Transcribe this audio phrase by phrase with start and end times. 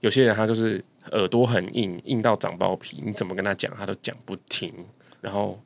[0.00, 0.82] 有些人他就是
[1.12, 4.72] 耳朵很硬，硬到长包皮，你怎么跟他讲，他都讲不听。
[5.20, 5.58] 然后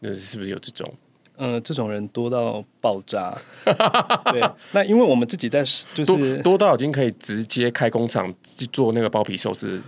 [0.00, 0.92] 那是不是有这种？
[1.36, 3.36] 嗯，这种人多到爆炸。
[4.30, 4.42] 对，
[4.72, 5.64] 那因为我们自己在
[5.94, 9.80] 就是多，多到已经可以直接开工厂去做那个包皮寿司。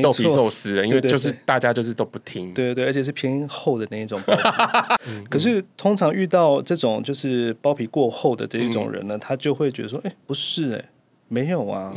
[0.00, 4.42] 豆皮寿司，因为就是大家就是都不听，对对对，而且是偏厚的那一种包皮。
[5.28, 10.90] 可是通常遇到这种就是包皮过厚的这一种人呢，他就会觉得说：“哎，不是哎，
[11.26, 11.92] 没有啊，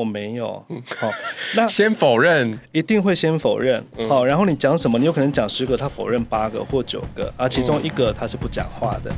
[0.00, 0.64] 我没有。”
[0.98, 1.10] 好，
[1.54, 3.84] 那 先否认，一定会先否认。
[4.08, 9.12] 好，然后你讲什么，你有可能讲十个，他否认八个或九个，而其中一个他是不讲话的。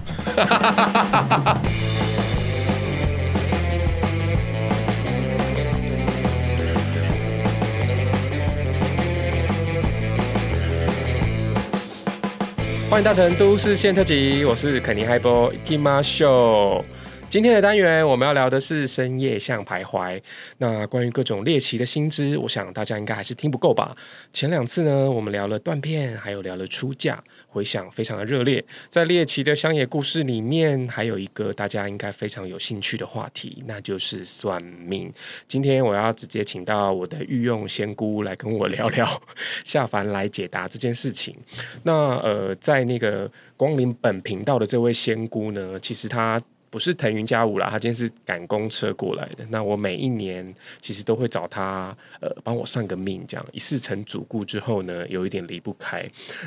[12.91, 16.85] 欢迎搭乘都市线特辑，我是肯尼嗨波金马秀。
[17.33, 20.21] 今天的单元我们要聊的是深夜巷徘徊。
[20.59, 23.97] 那关于各种猎奇的新知，我想大家应该还是听不够吧？
[24.35, 27.25] 前两次呢，我们聊了断片，还有聊了出嫁。
[27.49, 35.11] 回想非常的热烈，在猎奇的乡野故事里面，还有一个大家应该非常有兴趣的话题，那就是算命。
[35.49, 39.09] 今天我要直接请到我的御用仙姑来跟我聊聊
[39.65, 41.35] 下凡来解答这件事情。
[41.83, 46.39] 那呃，在那个光临本频道的这位仙姑呢，其实她。
[46.73, 49.45] 不是腾云驾雾啦，他今天是赶公车过来的。
[49.51, 50.43] 那我每一年
[50.81, 56.03] 其实都会找他，呃，帮我算个命，这样一事成主顾之后呢，有一点离不开。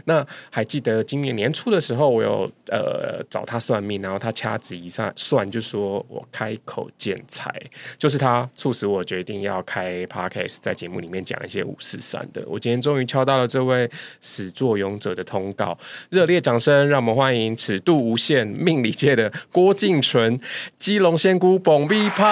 [0.06, 7.54] 那还记得今年年初的时候，我有呃找他算命，然后他掐指一算，算就说我开口见财，
[8.00, 12.44] 就是他促使我决定要开 Podcast，在节目里面讲一些五四三的。
[12.48, 13.88] 我今天终于敲到了这位
[14.22, 15.78] 始作俑者的通告，
[16.10, 20.40] 热烈掌声，让我们欢迎尺度无限命理界的郭靖纯，
[20.80, 22.26] 基隆仙姑蹦米胖。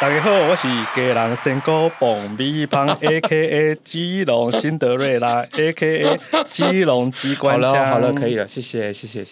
[0.00, 6.18] 大家好，我是基隆仙姑蹦米胖， A K A 基隆辛德瑞拉，A K A
[6.48, 7.74] 基隆机关枪。
[7.74, 9.22] 好了，好了，可以了，谢谢，谢谢。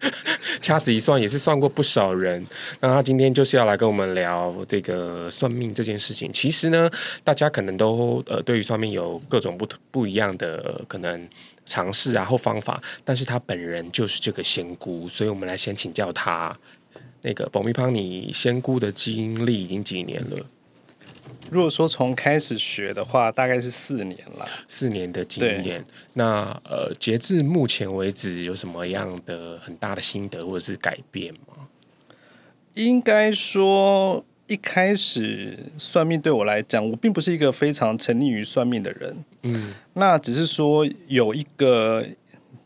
[0.60, 2.44] 掐指一算，也是算过不少人。
[2.80, 6.30] 那他今天就是要来跟我们聊这个算命这件事情。
[6.34, 6.90] 其实呢，
[7.24, 11.26] 大家可能都呃，对于算命有各种不不一样的、呃、可能
[11.66, 12.82] 尝试啊或方法。
[13.04, 16.56] 但是他本人就是这个仙姑，所以我们来先请教他。
[17.22, 20.46] 那个保密胖，你仙姑的经历已经几年了？
[21.50, 24.46] 如果说从开始学的话，大概是四年了。
[24.68, 25.82] 四年的经验，
[26.12, 31.68] 那呃，截至目前为止，有什么样的很大的心得或者是改变吗？
[32.74, 39.16] 应该说，一开始算命对我来讲，我并不是一个非常沉溺于算命的人。
[39.42, 42.04] 嗯，那只是说有一个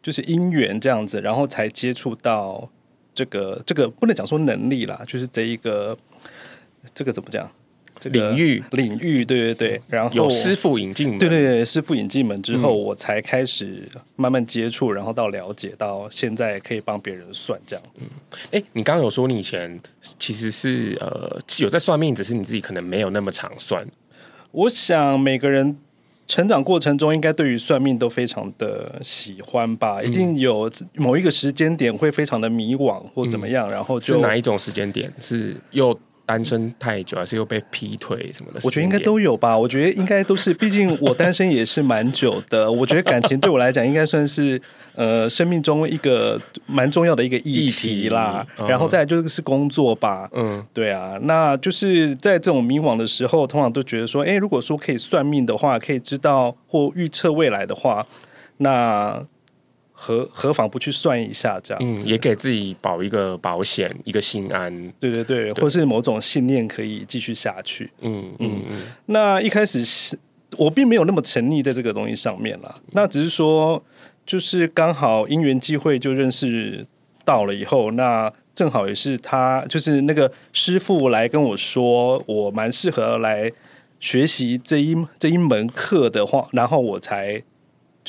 [0.03, 2.69] 就是因缘这样子，然后才接触到。
[3.15, 5.97] 这个这个不能讲说能力啦，就是这一个
[6.95, 7.51] 这个怎么讲？
[7.99, 9.81] 这个、领域领域，对对对。
[9.89, 18.05] 然后有师傅引进门，对对对，师傅引进门之后，嗯、我才开始慢慢接触，然后到了解，到现在可以帮别人算这样子。
[18.51, 19.81] 哎、嗯，你刚刚有说你以前
[20.19, 23.87] 其实是呃有在算命，只是你自己可能没有那么常算。
[24.53, 25.77] 我想每个人。
[26.31, 30.03] 成长过程中，应该对于算命都非常的喜欢吧？
[30.03, 35.11] 一定有某一个时间点会非常的迷惘或怎么样，嗯、然后就是哪一种时间点？
[35.19, 38.61] 是又单身太久，还是又被劈腿什么的？
[38.63, 39.57] 我觉得应该都有吧。
[39.57, 42.71] 我觉得应该都是，毕竟我单身也是蛮久的。
[42.71, 44.61] 我觉得感情对我来讲，应该算是。
[44.95, 58.05] 呃，生命中一个蛮重要的一个议题啦，题然后再来就是工作吧，嗯，对啊，那就是在这种迷惘的时候，通常都觉得说，哎，如果说可以算命的话，可以知道或预测未来的话，
[58.57, 59.25] 那
[60.01, 61.83] 何何妨不去算一下这样？
[61.83, 64.73] 嗯，也给自己保一个保险，一个心安。
[65.01, 67.91] 对对对，对或是某种信念可以继续下去。
[68.01, 68.83] 嗯嗯嗯。
[69.07, 70.17] 那一开始是
[70.57, 73.83] 我并没有那么沉溺在这个东西上面啦，那只是说。
[74.29, 76.87] 就是刚好因缘际会就认识
[77.25, 83.51] 到了以后，那正好也是他，就是那个师傅来跟我说，我蛮适合来
[83.99, 87.43] 学习这一这一门课的话，然后我才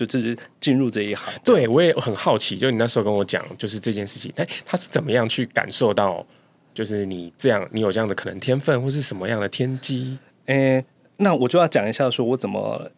[0.06, 1.34] 就是进入这一行。
[1.44, 6.26] 对，我也很好奇，就你那时候跟我讲，就是这件事情，哎，他是怎么样去感受到，
[6.74, 10.18] 就是你这样，你有这样的可能天分，或是什么样的天机？
[10.46, 10.84] 哎，
[11.18, 12.92] 那我就要讲一下，说我怎么。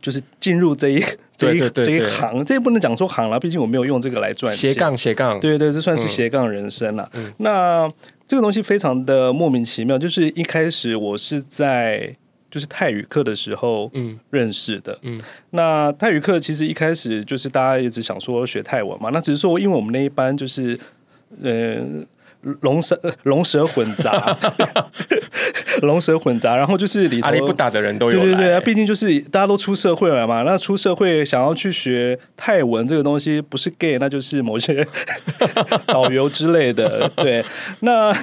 [0.00, 1.02] 就是进入这一
[1.36, 4.54] 这一这一行，这也不能讲说行了，毕竟我没有用这个来赚。
[4.54, 7.10] 斜杠斜杠，对对，这算是斜杠人生了。
[7.14, 7.92] 嗯、那
[8.24, 12.14] 这个东西非常的莫名其妙，就是一开始我是在
[12.50, 14.98] 就是泰语课的时候嗯认识的。
[15.02, 20.78] 嗯，那泰语课其实一开始就是大家一直想说学泰文嘛，那只是说因为我们那一班就是
[21.42, 22.00] 嗯。
[22.00, 22.06] 呃
[22.60, 24.36] 龙蛇龙蛇混杂，
[25.82, 34.86] 龙蛇混杂，然后就是里头阿里不打的人都有，对对对，毕竟就是大家都出社会了嘛，那出社会想要去学泰文这个东西，不是 gay，那就是某些
[35.86, 37.10] 导游之类的。
[37.16, 37.44] 对，
[37.80, 38.14] 那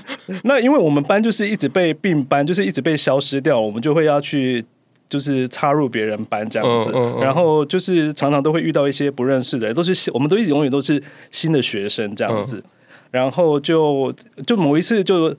[0.44, 4.63] 那因为我们班就是一直被并班，就是一直被消失掉，我们就会要去
[5.09, 12.63] 就是插入别人班这样子，嗯嗯嗯、然后就是常常都会遇到一些不认识的人，都是我们都一直永远都是新的学生这样子。
[13.05, 14.13] 嗯然后就
[14.45, 15.33] 就某一次就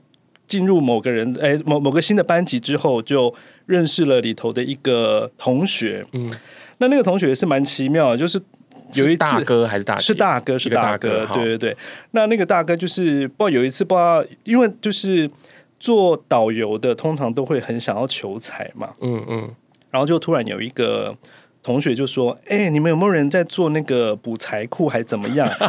[0.47, 3.33] 进入某个人哎某某个新的班级之后，就
[3.65, 6.05] 认识了里头的一个同学。
[6.13, 6.31] 嗯，
[6.79, 8.41] 那那个同学也是蛮奇妙的，就是
[8.93, 11.77] 有一次大哥还是大是大哥是大哥，对对对。
[12.11, 15.29] 那那个大哥就是不知道有一次不知道，因为就是
[15.79, 18.91] 做导游的通常都会很想要求财嘛。
[19.01, 19.47] 嗯嗯。
[19.91, 21.15] 然后就突然有一个
[21.61, 25.47] 同学就说：“哎，你们有没有人在做那个补财库还怎么样？”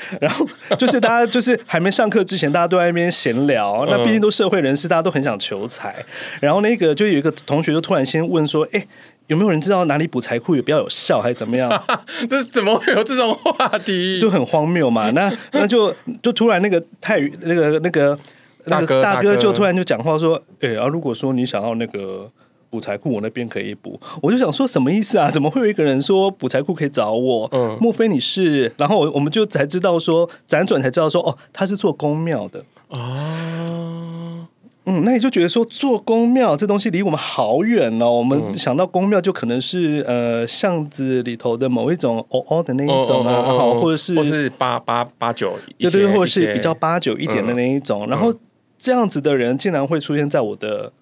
[0.20, 0.46] 然后
[0.78, 3.86] 就是大家就是还没上课之前，大家都在那边闲聊。
[3.88, 5.94] 那毕竟都社会人士，大家都很想求财。
[6.40, 8.86] 然后那个就有一个同学就突然先问说：“哎，
[9.26, 11.70] 有没有人知道哪里补财库也比较有效，还是怎么样？”
[12.28, 14.20] 这是怎么会有这种话题？
[14.20, 15.10] 就很荒谬嘛。
[15.10, 18.18] 那那就就突然那个泰语那个那个
[18.64, 22.30] 那个大哥就突然就讲话说：“哎，啊，如果说你想要那个。”
[22.70, 25.30] 补财库我那边可以补，我就想说什么意思啊？
[25.30, 27.48] 怎么会有一个人说补财库可以找我？
[27.52, 28.70] 嗯，莫非你是？
[28.76, 34.46] 然后我我们就才知道说，辗转才知道说，哦，他是做宫庙的哦。
[34.84, 38.10] 嗯，那你就觉得说做宫庙这东西离我们好远哦。
[38.10, 48.06] 我们想到宫庙就可能是呃巷子里头的某一种哦哦的那一种啊，好，或者是或是八八八九，对对，或者是比较八九一点的那一种。
[48.08, 48.34] 然后
[48.78, 50.92] 这样子的人竟然会出现在我的。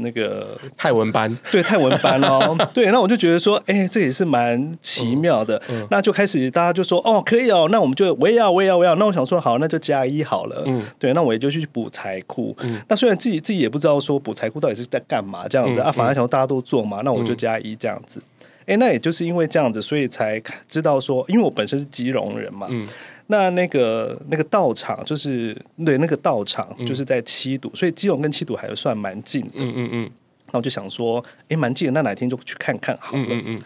[0.00, 5.56] 那个泰文班， 对泰文班哦， 对，那我就觉得说，哎、欸，这也是蛮奇妙的。
[5.68, 8.94] 嗯嗯、那就开始大家就说，哦，可以哦，那我们就我也要，我也要，我也要。
[8.96, 10.62] 那我想说，好，那就加一好了。
[10.66, 12.54] 嗯，对，那我也就去补财库。
[12.60, 18.20] 嗯，那虽然自己自己也不知道说补财库到底是在干嘛这样子、嗯、啊，反正想说大家都做嘛，那我就加一这样子。
[18.66, 22.66] 哎、那也就是因为这样子，所以才知道说，因为我本身是基隆人嘛。
[22.70, 22.86] 嗯。
[23.30, 25.56] 那那个那个道场就是
[25.86, 29.52] 对那个道场就是在七堵，嗯、所以基隆跟七堵还算蛮近的。
[29.54, 30.10] 嗯嗯嗯。
[30.52, 33.22] 那我就想说，哎，蛮近的，那哪天就去看看好了。
[33.22, 33.62] 嗯嗯，嗯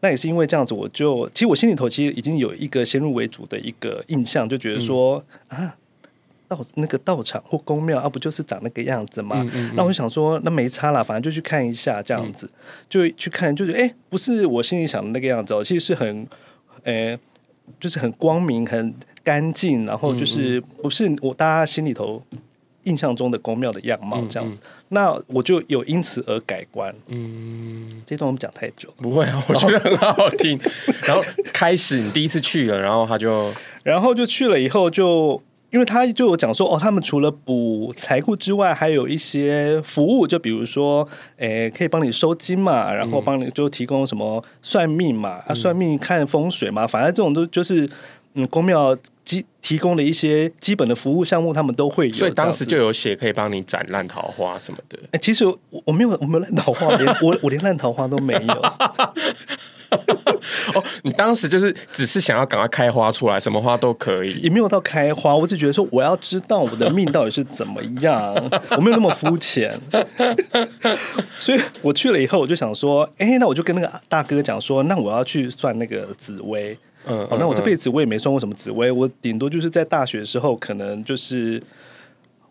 [0.00, 5.76] 那也是因为这样子，我就其实我心里头其实已经有一个先入为主的一个印象，就觉得说、嗯、啊，
[6.48, 9.42] 道那个道场或宫庙啊，不就是长那个样子吗？
[9.42, 16.26] 嗯嗯嗯、那我就想说，那没差啦，反正就去看一下这样子，嗯、就去看，就是哎，不是我心里想的那个样子哦，其实是很，
[16.84, 17.18] 哎。
[17.78, 22.22] 就是很光明、很干净，然后就是不是我大家心里头
[22.84, 24.60] 印象中的宫庙的样貌这样子。
[24.88, 26.94] 那我就有因此而改观。
[27.08, 30.58] 嗯，这段我们讲太久，不会啊，我觉得很好听。
[31.06, 31.22] 然后
[31.52, 33.52] 开始你第一次去了，然后他就，
[33.82, 35.42] 然后就去了以后就。
[35.72, 41.08] 因为他就有讲说，哦，他们除了补财库之外，还有一些服务，就比如说，
[41.38, 47.88] 诶，可以帮你收金嘛，然后帮你就提供什么算命嘛，嗯、啊，算命看风水嘛，反正这种都就是，
[48.34, 52.12] 嗯，公庙基提供的一些基本的服务项目，他们都会有。
[52.12, 54.98] 所以当时就有写可以帮你斩烂桃花什么的。
[55.12, 58.62] 哎，其实我我没有我没有烂桃花，连我我连烂桃花都没有。
[60.74, 65.36] 哦，你当时就是只是想要赶快开花出来，什么花都可以，也没有到开花。
[65.36, 68.34] 我只觉得说，我要知道我的命到底是怎么样，
[68.70, 69.78] 我没有那么肤浅。
[71.38, 76.76] 所以我去了以后，我就想说，哎、欸，那我就跟那个大哥讲说，那我要去算那个紫薇。
[77.06, 81.62] 嗯，好，那我这辈子我也没算过什么紫薇，我顶多就是在大学的时候，可能就是。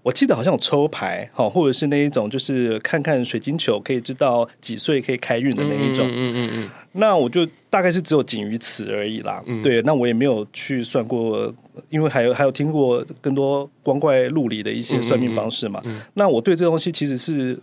[0.03, 6.07] 我记得好像有抽牌，好，或者是那一种，就是看看水晶球可以知道几岁可以开运的那一种。
[6.07, 6.69] 嗯嗯嗯嗯。
[6.93, 9.41] 那我就大概是只有仅于此而已啦。
[9.45, 9.61] 嗯。
[9.61, 11.53] 对，那我也没有去算过，
[11.89, 15.81] 因为还有还有听过更多光怪陆离的一些算命方式嘛。
[15.85, 16.01] 嗯。
[16.15, 17.57] 那我对这东西其实是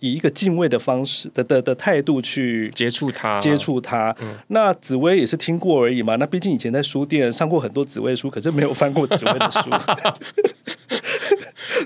[0.00, 4.14] 以一个敬畏的方式的的的态度去接触它，接触它。
[4.20, 4.34] 嗯。
[4.48, 6.16] 那紫薇也是听过而已嘛。
[6.16, 9.60] 那毕竟以前在书店上过很多紫薇书，可是没有翻过紫薇的书。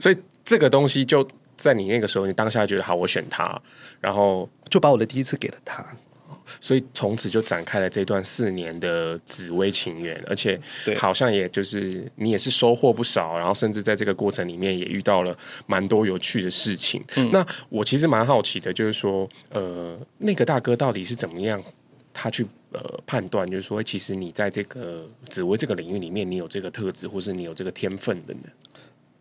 [0.00, 1.26] 所以这个东西就
[1.56, 3.60] 在你那个时候，你当下觉得好，我选他，
[4.00, 5.84] 然后就把我的第一次给了他，
[6.60, 10.60] 所以从此就展开了这段四年的紫薇情缘，而且
[10.96, 15.36] 好像也就是你也是收获不少，然后甚至在这个过程里面也遇到了
[15.66, 17.02] 蛮多有趣的事情。
[17.16, 21.62] 嗯、那我其实蛮好奇的，就是说，呃，那个大哥到底是怎么样，
[22.12, 28.40] 他去呃判断，就是说，其实你在这个紫薇这个领域里面，你有这个特质，或是你有这个天分的呢？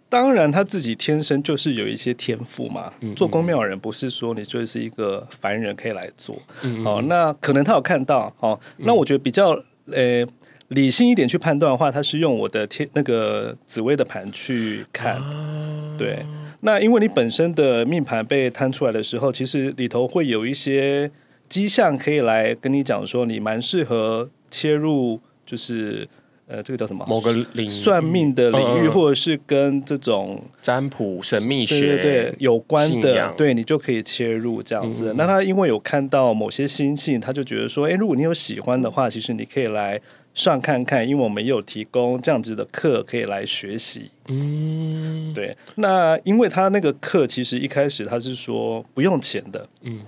[0.09, 2.91] 当然，他自己天生就是有一些天赋嘛。
[3.01, 6.41] 嗯嗯，做公庙人不是说你就是一个凡人可以来做。
[6.85, 8.33] 哦，那可能他有看到。
[8.39, 9.51] 哦，那我觉得比较
[9.91, 10.25] 呃
[10.69, 15.17] 理性一点去判断的话，他是用我的天那个紫微的盘去看。
[15.17, 16.25] 啊、对，
[16.61, 21.11] 那因为你本身的命盘被摊出来的时候，其实里头会有一些
[21.49, 26.07] 迹象可以来跟你讲说，你蛮适合切入，就是。
[26.47, 27.05] 呃，这个叫什么？
[27.07, 35.13] 某个领算命的领域，或者是跟这种占卜、神秘学对有关的，对你就可以切入这样子。
[35.17, 40.01] 那他因为有看到某些星星，他就觉得说，哎，如果你有喜欢的话，其实你可以来。
[40.37, 44.11] 上看看，因为我们也有提供这样子的课可以来学习。
[44.27, 45.57] 嗯，对。
[45.75, 49.67] 那因为他那个课其实一开始他是说不用钱的。
[49.81, 49.99] 嗯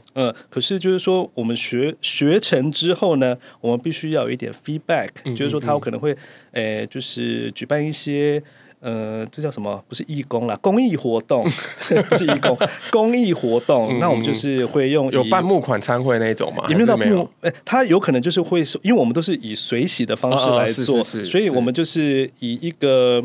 [0.52, 6.16] 可是就是说我们学学成之后呢，我们必须要有一点 feedback，嗯嗯嗯，就是说他有可能会，
[6.52, 8.42] 诶、呃，就是举办一些。
[8.82, 9.84] 呃，这叫什么？
[9.90, 11.44] 不是义工啦，公益活动，
[12.10, 12.58] 不是义工，
[12.90, 13.90] 公益活动。
[13.92, 16.64] 嗯、那我们就是会用有办募款参会那种吗？
[16.70, 23.22] 也没有到募，哎，他有可能就是会，因为我们都是以随喜的方式来做，所以我们就是以一个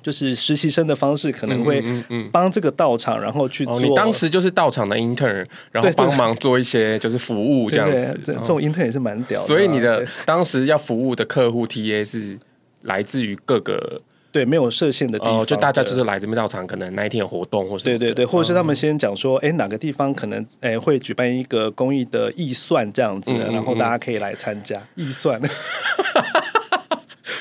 [0.00, 1.82] 就是实习生的方式，可能会
[2.30, 3.80] 帮这个道场，然后去做。
[3.80, 8.20] 你当时就是道场的 intern，然后帮忙做一些就是服务这样子。
[8.24, 9.46] 这种 intern 也是蛮屌的。
[9.48, 12.38] 所以你的当时要服务的客户 TA 是
[12.82, 14.00] 来自于各个。
[14.32, 25.40] 对，没有设限的地方，哦，就大家就是来这边到场，可能那一天有活动，或是对对对，或者是他们先讲说，哎、嗯，哪个地方可能哎会举办一个公益的预算这样子，嗯嗯嗯，然后大家可以来参加预算。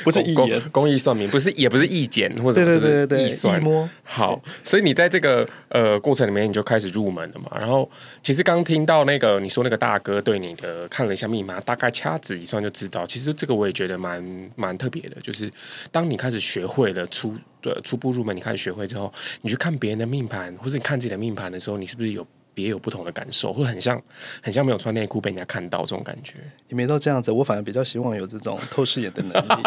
[0.04, 3.62] 不是公公益算命，不是也不是义检或者是义算。
[4.04, 7.58] 好，所以你在这个呃过程里面，你就开始入门了嘛。
[7.60, 7.90] 然后
[8.22, 13.06] 其实刚听到那个你说那个大哥对你的看了一下密码，大概掐指一算就知道。
[13.08, 15.52] 其实这个我也觉得蛮蛮特别的，就是
[15.92, 22.26] 当你开始学会了初呃初步入门，你开始学会之后，你去看别人的命盘，或是你看自己的命盘的时候，你是不是有？
[22.54, 24.02] 别有不同的感受，会很像，
[24.42, 26.36] 很像没有穿内裤被人家看到这种感觉。
[26.70, 29.64] 也没到这样子，我反而比较希望有这种透视眼的能力，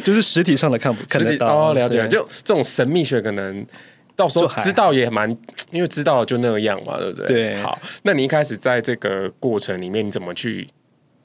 [0.04, 1.70] 就是实体上的看不看得到。
[1.70, 3.66] 哦，了解了，就这种神秘学可能
[4.14, 5.30] 到时候知道也蛮，
[5.70, 7.26] 因为知道了就那样嘛，对不对？
[7.26, 7.62] 对。
[7.62, 10.68] 好，那你一开始在这个过程里面，你怎么去？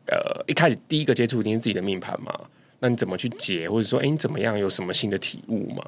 [0.10, 2.34] 呃，一开始第一个接触一定是自己的命盘嘛？
[2.80, 5.84] 那你怎么去解，或者说，哎，你怎么样有什么新的体悟嘛？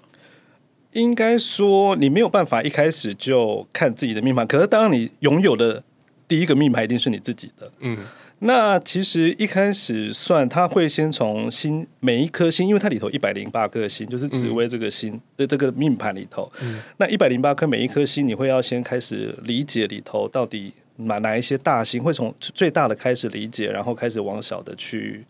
[0.93, 4.45] 应该说，你没有办法一开始就看自己的命盘。
[4.47, 5.83] 可是，当你拥有的
[6.27, 7.71] 第一个命盘一定是你自己的。
[7.81, 7.97] 嗯，
[8.39, 16.51] 那其实一开始算，他会先从星每一颗星，因为它里头一百零八颗星，就是紫薇这个星的这个命盘里头。
[16.61, 25.23] 嗯，那一百零八颗每一颗星，你会要先开始理解里头到底哪哪一些大星，会从最大的开始理解，然后开始往小的去。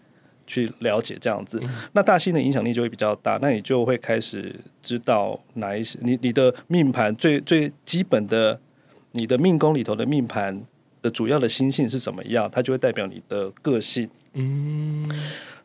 [0.49, 1.61] 去了解这样子，
[1.93, 8.59] 那大星的影响力就会比较大，那你就会开始知道哪一些你你的命盘最最基本的，
[9.11, 10.59] 你的命宫里头的命盘
[11.03, 14.09] 的主要的星性是怎么样，它就会代表你的个性。
[14.33, 15.07] 嗯，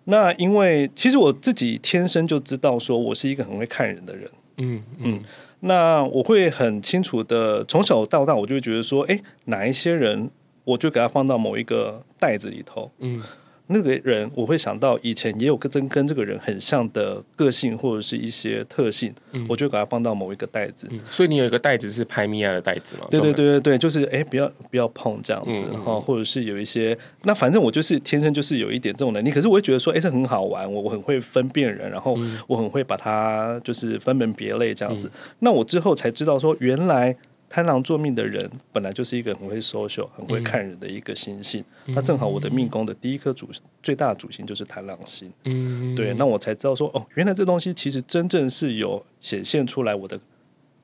[0.04, 4.30] 那因为其实我自己天生就知道，说我是一个很会看人的人。
[4.58, 5.22] 嗯嗯，
[5.60, 10.30] 那我会很清楚的，从小到大，我就会觉得说，哎，哪一些人，
[10.64, 12.90] 我就给他放到某一个袋子里头。
[12.98, 13.22] 嗯。
[13.66, 20.86] 那个人，我会想到以前也有个真跟这个人很像的个性或者是一些特性，嗯、我就把它放到某一个袋子。
[20.90, 23.06] 嗯、所以你有一个袋子是拍米娅的袋子吗？
[23.10, 29.30] 对对对对对，就是哎，不要不要碰这样子哈，嗯嗯、或者是有一些，那反正我就是天生就是有一点这种能力。
[29.30, 35.08] 可是我会觉得说，哎，这很好玩，我我很会分辨人，然后我很会把它就是分门别类这样子。
[35.08, 37.16] 嗯、那我之后才知道说，原来。
[37.54, 41.64] 贪狼做命的人本来就是一个很会 social、很会看人的一个星星。
[41.84, 43.48] 那、嗯、正好我的命宫的第一颗主
[43.80, 45.32] 最大的主星就是贪狼星。
[45.44, 50.18] 嗯，对，那我才知道说，哦，原来这东西其实真正是有显现出来我的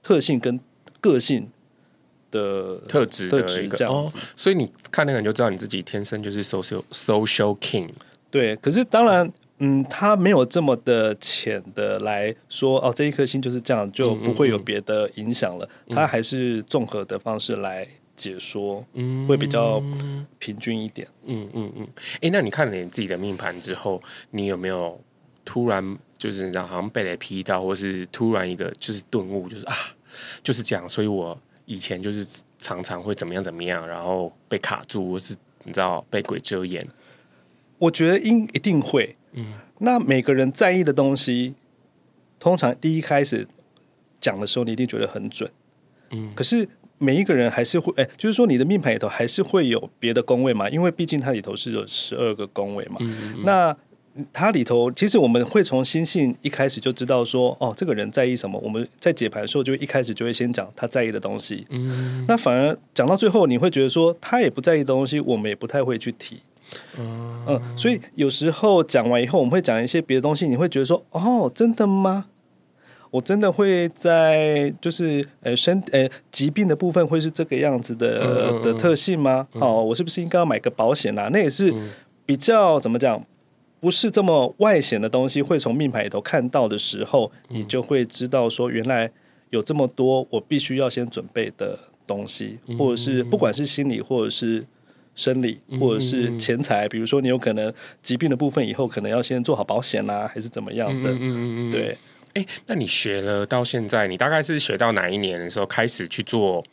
[0.00, 0.60] 特性跟
[1.00, 1.50] 个性
[2.30, 4.20] 的特质的一个这样子、哦。
[4.36, 7.88] 所以你看那个人就知道你自己天生就是 social social king。
[8.30, 9.28] 对，可是当然。
[9.62, 15.66] 嗯，他没有这么的浅的来说哦，这一颗星就是这样，就不会有别的影响了。
[15.66, 17.86] 嗯嗯嗯、他还是综合的方式来
[18.16, 19.82] 解说，嗯，会比较
[20.38, 21.06] 平均一点。
[21.26, 21.88] 嗯嗯嗯。
[22.22, 24.98] 哎、那你看了你自己的命盘之后，你有没有
[25.44, 29.74] 突然就是你知道，好像被雷劈到，或是突然一个就是顿悟，就是啊，
[30.42, 30.88] 就是这样。
[30.88, 32.26] 所以我以前就是
[32.58, 36.86] 常常会怎么样怎么样，然后被卡住，或是你知道被鬼遮眼。
[37.76, 39.16] 我觉得应一定会。
[39.32, 39.46] 嗯，
[39.78, 41.54] 那每个人在意的东西，
[42.38, 43.46] 通常第一开始
[44.20, 45.50] 讲的时候，你一定觉得很准。
[46.10, 46.68] 嗯，可是
[46.98, 52.96] 每一个人还是会，哎，就是说你的命盘里头还是会有别的宫位嘛，因为毕竟它里头是有十二个宫位嘛。
[53.00, 53.76] 嗯嗯，那
[54.32, 58.58] 它里头其实我们会从星性一开始就知道说，哦，这个人在意什么。
[58.58, 61.64] 我们在解盘的时候，就一开始就会先讲他在意的东西。
[61.70, 66.40] 嗯，那反而讲到最后，你会觉得说他也不在意的东西，我们也不太会去提。
[66.98, 72.26] 嗯、呃，所以有时候讲完以后，我们会讲一些别的东西，你会觉得说，哦，真的吗？
[73.10, 79.48] 我真的会在就是呃身呃疾病的部分会是这个样子的、嗯、的特性吗？
[79.54, 81.28] 嗯、哦，我是不是应该要买个保险啊？
[81.32, 81.74] 那也是
[82.24, 83.20] 比较怎么讲，
[83.80, 89.10] 不是这么外显的东西，会从命牌里头看到的时候，你就会知道说，原来
[89.50, 94.64] 有这么多我必须要先准备的东西，或者是不管是心理或者是
[95.20, 97.72] 生理，或者是钱财，比如说你有可能
[98.02, 101.70] 疾病的部分以后可能要先做好保险啊，还是怎么样的嗯嗯？
[101.70, 101.96] 对。
[102.32, 106.64] 哎，那你学了到现在，你大概是学到哪一年的时候开始去做？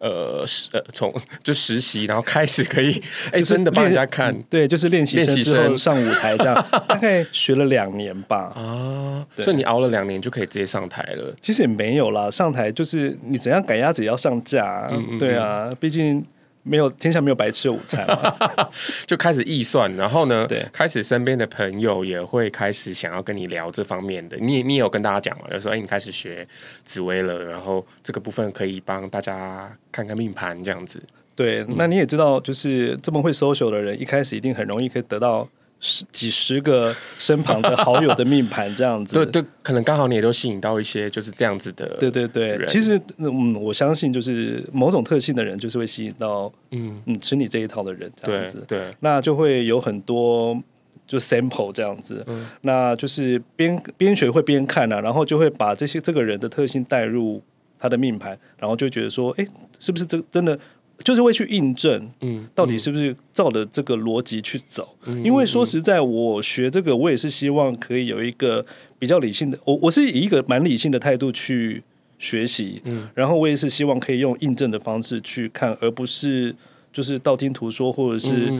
[0.00, 1.12] 呃，呃，从
[1.42, 3.02] 就实习，然后开始可以
[3.32, 6.54] 哎， 真的帮人家看，对，就是练习生之后上舞台这样，
[6.86, 8.52] 大概学了两年吧。
[8.54, 11.34] 啊，所以你熬了两年就可以直接上台了。
[11.42, 16.24] 其实也没有啦，上台就是你怎样赶鸭子也要上架，嗯嗯嗯对啊，毕竟。
[16.68, 18.68] 没有天下没有白吃的午餐嘛，
[19.06, 24.36] 就开始预算，然后呢，对，开始身边的朋友也会开始想要跟你聊这方面的。
[24.36, 26.46] 你你也有跟大家讲嘛，就说哎，你开始学
[26.84, 31.02] 紫薇了，然后这个部分可以帮大家看看命盘这样子。
[31.34, 35.48] 对，那你也知道，就是这么会 social 的人，一开始一定很容易可以得到。
[35.80, 42.58] 十几十个身旁的好友的命盘这样子， 对对，可能刚好你也都吸引到一些就是这样子的，对对对。
[42.66, 47.00] 其实嗯，我相信就是某种特性的人，就是会吸引到嗯。
[47.06, 48.94] 嗯吃你这一套的人这样子，对，对。
[49.00, 50.60] 那就会有很多
[51.06, 57.42] 就 sample 这样子，嗯、那就是边边学会边看啊，然后就会把这些这个人的特性带入
[57.78, 59.46] 他的命盘，然后就觉得说，哎，
[59.78, 60.58] 是不是这真的？
[61.04, 64.96] 就是会去印证，嗯，到底是不是照着这个逻辑去走？
[65.06, 68.64] 嗯，因为说实在，我学这个，我也是希望可以有一个
[68.98, 71.82] 比较理性的，我我是以一个蛮理性的态度去
[72.18, 76.54] 学习，嗯，然后我也是希望可以用印证的方式去看，而不是
[76.92, 78.52] 就是道听途说，或者是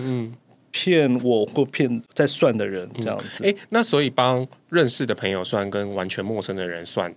[0.71, 3.45] 骗我或骗在算的人这样子。
[3.45, 7.13] 哎，那所以帮认识的朋友算，跟完全陌生的人算，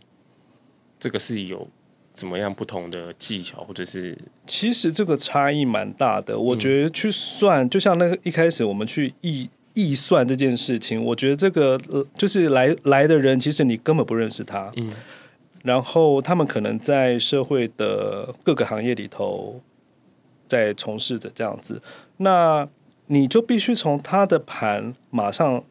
[0.99, 1.67] 这个是有。
[2.21, 6.37] 怎么样不同的技巧，或者是其实这个差异蛮大的。
[6.37, 14.71] 我觉得去算，嗯、就像那个一开始我们去预预算这件事情，我觉得这个呃，就是来来的人，其实你根本不认识他。
[14.75, 14.93] 嗯，
[15.63, 19.59] 然后他们可能在社会的各个行业里头
[20.47, 21.81] 在从事的这样子，
[22.17, 22.69] 那
[23.07, 25.63] 你就必须从他的盘马上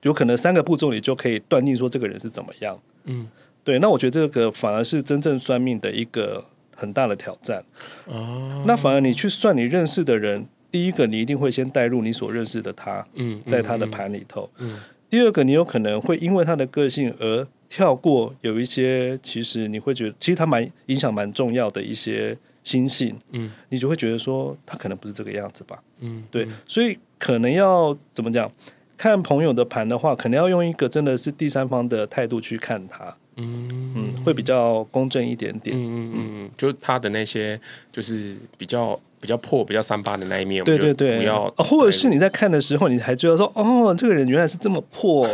[0.00, 2.80] 有可能三个步骤，你就可以断定说这个人是怎么样。
[3.04, 3.28] 嗯。
[3.66, 6.44] 对，那我觉得这个反而是真正算命的一个
[6.76, 7.60] 很大的挑战。
[8.04, 14.48] 哦，那反而你去算你认识的人，第一个你一定会先带入你所认识的他，嗯，在他的盘里头。
[14.58, 14.78] 嗯，
[15.10, 25.82] 第二个你有可能会因为他的个性而跳过有一些其实你会觉得其实他蛮影响蛮重要的一些心性，嗯，你就会觉得说他可能不是这个样子吧。
[25.98, 28.48] 嗯，对，所以可能要怎么讲？
[28.96, 33.14] 看朋友的盘的话，可能要用一个真的是第三方的态度去看他。
[33.36, 35.76] 嗯嗯，会比较公正一点点。
[35.76, 36.12] 嗯嗯
[36.44, 37.58] 嗯，就他的那些
[37.92, 41.48] 就是比较比较破、比较三八的那一面，对对对，不要。
[41.58, 45.28] 或者是你在看的时候，你还知道说，哦，这个人原来是这么破，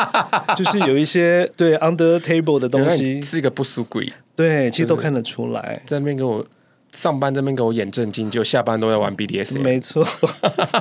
[0.56, 4.10] 就是有一些对 under table 的东西，是一个不输鬼。
[4.34, 5.82] 对，其实都看得出来。
[5.86, 6.42] 在那边给我
[6.92, 9.60] 上班，这边给我演正经，就下班都在玩 BDSM。
[9.60, 10.02] 没错，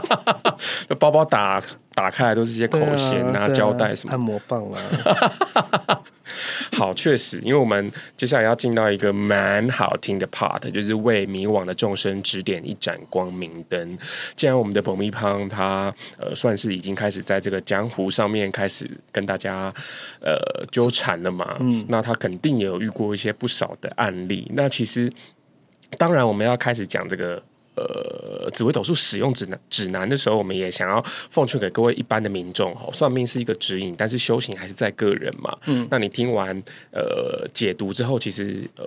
[0.97, 1.61] 包包打
[1.93, 6.01] 打开来都是些口弦啊、胶带什么按摩棒啊。
[6.71, 13.97] 好，确实，因为我们接下来要进到一个蛮好听的 part，就是为迷惘的众生指点一盏光明灯。
[14.35, 19.73] 既然我们的爆米花他呃算是已经开始在这个江湖上面开始跟大家
[20.21, 20.37] 呃
[20.71, 24.49] 纠缠了嘛，嗯，那他肯定也有遇过一些不少的案例。
[24.55, 25.11] 那其实
[25.97, 27.41] 当然我们要开始讲这个。
[27.81, 35.57] 呃，紫微斗数使用指南指南的时候，我们也想要奉劝给各位一般的民众哈，算命是一个指引，但是修行还是在个人嘛。
[35.65, 36.55] 嗯，那你听完
[36.91, 38.85] 呃解读之后，其实呃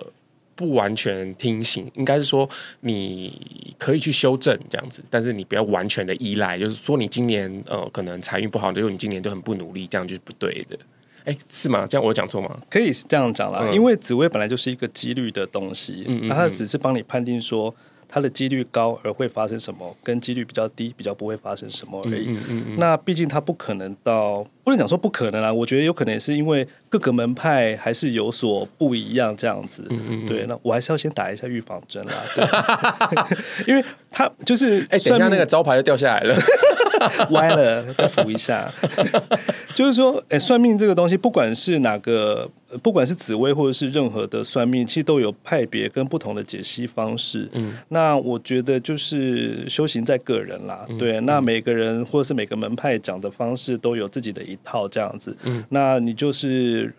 [0.55, 10.77] 不完全听信，应该是说你可以去修正这样子，但是你不要完全的依赖，就是说你今年呃可能财运不好，因为你今年都很不努力，这样就是不对的。
[11.25, 11.85] 哎，是吗？
[11.87, 12.61] 这样我讲错吗？
[12.69, 17.73] 可以是这样讲啦，嗯、因为紫薇本来就是一个几率的东西，嗯，嗯，嗯，那它只是帮你判定说。
[18.15, 22.27] 它的几率高而会发生什么，跟几率比较低比较不会发生什么而已。
[22.29, 25.51] 嗯嗯嗯、那毕竟它不可能到，不能讲说不可能啊。
[25.51, 29.85] 我觉得有可能也是因为各个门派还是有所不一样这样子。
[29.89, 32.13] 嗯嗯、对，那我还是要先打一下预防针啦。
[32.33, 32.45] 对
[33.67, 36.33] 因为他就是，哎，等一下那个招牌就掉下来了。
[37.31, 38.71] 歪了，再扶一下。
[39.73, 42.49] 就是说，哎，算命这个东西，不管是哪个，
[42.81, 47.49] 不管是紫薇或者是任何的算命，其实都有派别跟不同的解析方式。
[47.53, 50.85] 嗯，那我觉得就是修行在个人啦。
[50.89, 55.35] 嗯、对，那每个人或者是每个门派讲的方式都有自己的一套这样子。
[55.43, 56.93] 嗯，那你就是。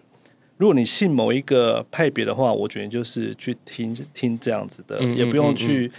[0.59, 5.93] 如果你信某一个派别的话，我觉得就是去听听这样子的，嗯、也不用去。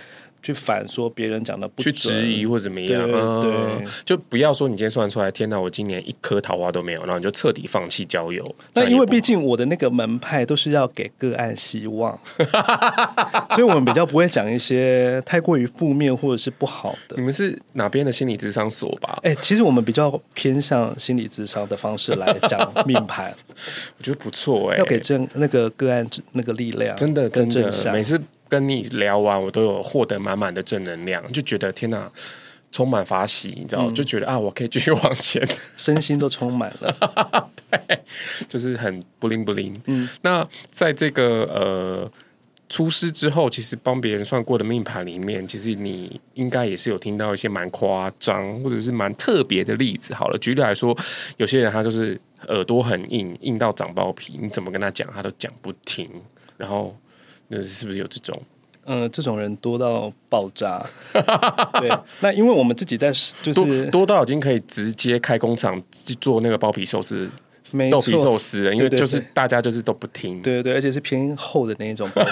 [0.48, 3.06] 去反说别人讲的不，去质疑或者怎么样，
[3.42, 8.56] 对，对，就不要说你今天算出来，天哪，我今年一颗桃花都没有，然后你就彻底放弃交友。
[8.74, 12.18] 那因为毕竟我的那个门派都是要给个案希望，
[13.52, 17.18] 所以我们比较不会讲一些太过于负面或者是不好的。
[17.18, 19.20] 你们是哪边的心理智商所吧？
[19.24, 23.36] 哎、欸，其实我们比较偏向心理智商的方式来讲命盘，
[24.00, 28.18] 我觉得不错哎、欸，要给正那个个案那个力量，真的真的每次。
[28.50, 32.12] 跟你聊完，我都有获得满满的正能量，就觉得天哪，
[32.72, 35.46] 充满法喜，你知道，嗯、就觉得啊，我可以继续往前，
[35.78, 38.00] 身心都充满了， 对，
[38.50, 39.76] 就是很不灵不灵。
[39.86, 42.12] 嗯，那在这个呃
[42.70, 50.14] 出师之后，其实帮别人算过的命盘里面，其实你应该也是有听到一些蛮夸张或者是蛮特别的例子。
[50.14, 50.96] 好了，举例来说，
[51.38, 56.10] 有些人他就是耳朵很硬，硬到长包皮，你怎么跟他讲，他都讲不听，
[56.58, 56.96] 然后。
[57.48, 58.42] 那是不是有这种？
[58.90, 60.86] 嗯、呃，这种人多到爆炸。
[61.80, 67.30] 对，那因为我们自己在就是多，多到已经可以直接开工厂去做那个包皮寿司、
[67.74, 70.42] 没豆皮寿司了，因为就是大家就是都不听。
[70.42, 72.24] 对对对，而且是偏厚的那一种包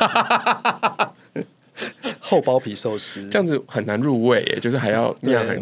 [1.33, 1.45] 皮，
[2.21, 5.11] 厚包皮寿司，这样子很难入味耶，就是还要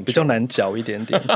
[0.06, 1.20] 比较难嚼一点点。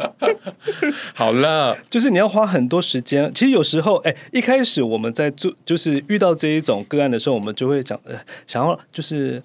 [1.14, 3.32] 好了，就是你要花很多时间。
[3.34, 9.42] 其实有时候，哎、欸，一开始我们在做，就是遇到这一种个案的时候，我们就会讲，呃，想要就是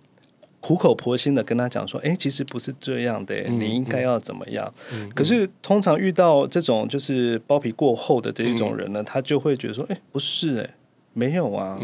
[0.60, 4.74] 苦口婆心的跟他讲说，哎、欸，其实不是这样的，嗯、你应该要怎么样？
[4.94, 10.70] 嗯、可是通常遇到这种就是包皮过厚的这一种人呢，嗯、他就会觉得说，哎、欸，不是，哎，
[11.14, 11.80] 没有啊。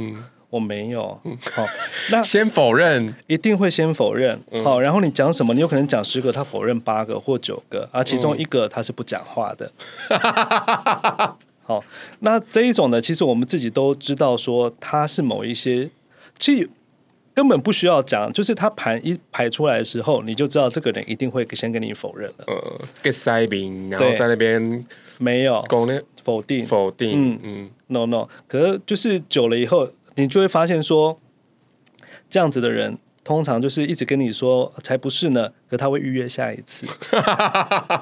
[0.51, 1.17] 嗯我没有，
[1.53, 1.65] 好，
[2.11, 9.71] 那 先否认，一定会先否认，好，然后你讲什么，你有可能讲十个，他否认八个或九个，啊，其中一个他是不讲话的，
[11.63, 11.81] 好，
[12.19, 15.89] 那这一种呢，其实我们自己都知道，说他是某一些，
[16.37, 16.69] 其实
[17.33, 24.85] 根本不需要讲，就是他盘一排出来的时候，你就知道这个人一定会先跟你否认了，呃，给塞饼，然后在那边
[25.17, 25.63] 没有，
[26.25, 27.39] 否定，否定，嗯。
[27.45, 29.89] 嗯，no no，可是就是久了以后。
[30.15, 31.19] 你就会发现说，
[32.29, 36.85] 这样子的人通常就是一直跟你说才不是呢，可他会预约下一次，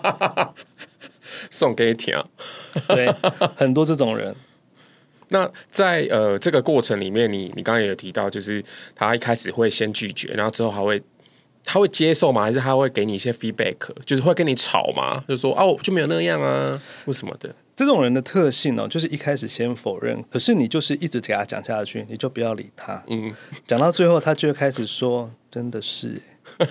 [1.51, 2.15] 送给你听。
[2.87, 3.13] 对，
[3.55, 4.35] 很多这种人。
[5.31, 8.63] 那在呃这个过程里面，你你刚刚也有提到，就是
[8.95, 10.99] 他一开始会先拒绝，然后之后还会
[11.63, 12.41] 他会接受吗？
[12.41, 13.75] 还是他会给你一些 feedback？
[14.05, 15.23] 就是会跟你吵吗？
[15.27, 17.53] 就是说哦，就没有那样啊，为什么的？
[17.79, 23.01] 这种人的特性呢、哦，就是一开始先否认，可是你就是一直给他讲下去，你就不要理他。
[23.07, 23.33] 嗯，
[23.65, 26.21] 讲到最后，他就会开始说：“真的是。”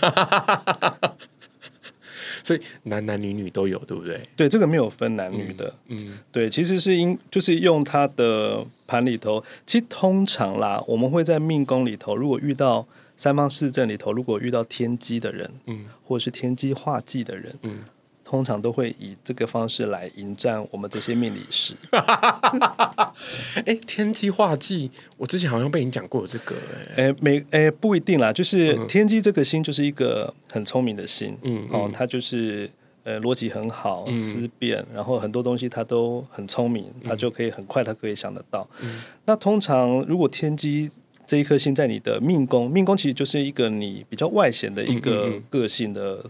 [2.44, 4.20] 所以男男女女都有，对不对？
[4.36, 5.74] 对，这个没有分男女的。
[5.86, 17.78] 嗯，嗯对，其实是因就是用他的盘里头，其实通常啦，我们会在命宫里头，如果遇到三方四正里头，如果遇到天机的人，嗯，或者是天机化忌的人，嗯。
[18.28, 21.74] 通常都会以这个方式来迎战我们这些命理师。
[23.64, 26.54] 哎，天机化忌，我之前好像被你讲过这个、
[26.94, 27.08] 欸。
[27.08, 28.30] 哎，没，哎，不一定啦。
[28.30, 31.34] 就是天机这个星，就是一个很聪明的星。
[31.40, 32.70] 嗯，哦，它就是
[33.02, 38.68] 呃逻辑很好，思辨，然后很多东西它都很聪明，它就可以很快，它可以想得到。
[38.82, 40.90] 嗯、那通常如果天机
[41.26, 46.22] 这一颗星在你的命宫，命宫其实就是一个你比较外显的一个个性的。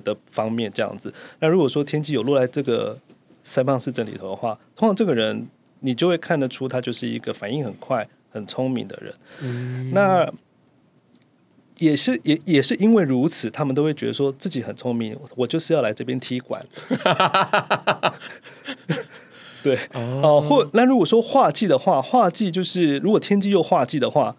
[0.00, 2.98] 的的方面这样子，那如果说天机有落在这个
[3.42, 5.46] 三方四正里头的话，通常这个人
[5.80, 9.14] 你就会看得出他就是一个反应很快、很聪明的人。
[9.42, 10.32] 嗯，那
[11.78, 16.64] 也是也也是因为如此，他们都会觉得说自己很聪明，我就是要来这边踢馆。
[19.62, 24.36] 对哦，呃，或那如果说画技的话，画技就是如果天机又画技的话，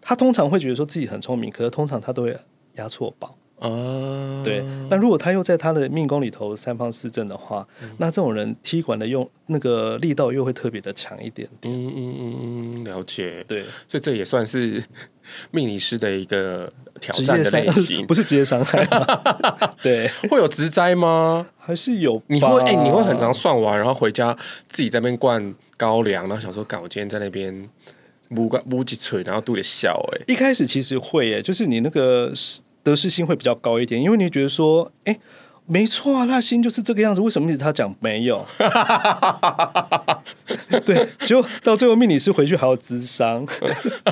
[0.00, 2.38] 他通常会觉得说自己很聪明，可是通常他都会
[2.74, 3.36] 压错宝。
[3.58, 11.72] 哦，对，那如果他又在他的命宫里头三方四正的话，嗯、那这种人踢馆的用那个力道又会特别的强一点点。
[11.72, 13.42] 嗯嗯嗯嗯，了解。
[13.48, 14.84] 对，所以这也算是
[15.50, 19.06] 命理师的一个挑战的类型， 不是职业伤害吗？
[19.82, 21.46] 对，会有职灾吗？
[21.56, 22.22] 还是有？
[22.26, 24.36] 你会哎、欸，你会很常算完，然后回家
[24.68, 27.66] 自己在那边灌高粱，然后想说，干，我今天在那边
[28.28, 29.98] 摸个摸几锤，然后肚里笑。
[30.12, 32.30] 哎，一开始其实会，哎，就是你那个。
[32.86, 35.18] 得失心会比较高一点，因为你觉得说，哎、
[35.66, 37.20] 没错啊，那心就是这个样子。
[37.20, 38.46] 为什么一直他讲没有？
[40.84, 43.44] 对，就到最后命理师回去还要咨商，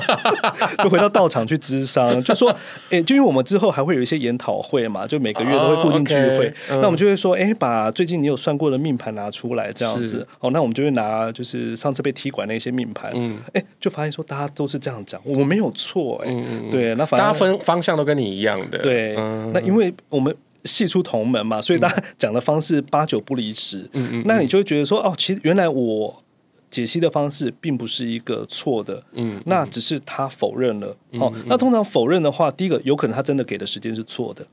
[0.83, 2.49] 就回到道场去咨商，就说，
[2.89, 20.35] 哎、欸，就因为我们之后还会有一些研讨会嘛，就每个月都会固定聚会，oh, okay, 那我们就会说，哎、欸，把最近你有算过的命盘拿出来，这样子，哦，那我们就会拿就是上次被踢馆那些命盘，嗯，哎、欸，就发现说大家都是这样讲，我没有错、欸，哎、嗯，对，那反正大家分方向都跟你一样的，对，嗯、那因为我们。
[20.65, 23.79] 系出同门嘛，所以大家讲的方式八九不离十。
[23.93, 26.23] 嗯嗯，那你就会觉得说，哦，其实原来我
[26.69, 29.01] 解析的方式并不是一个错的。
[29.13, 30.95] 嗯，那只是他否认了。
[31.13, 34.45] 哦，那通常否认的话，第一个有可能他真的给的时间是错的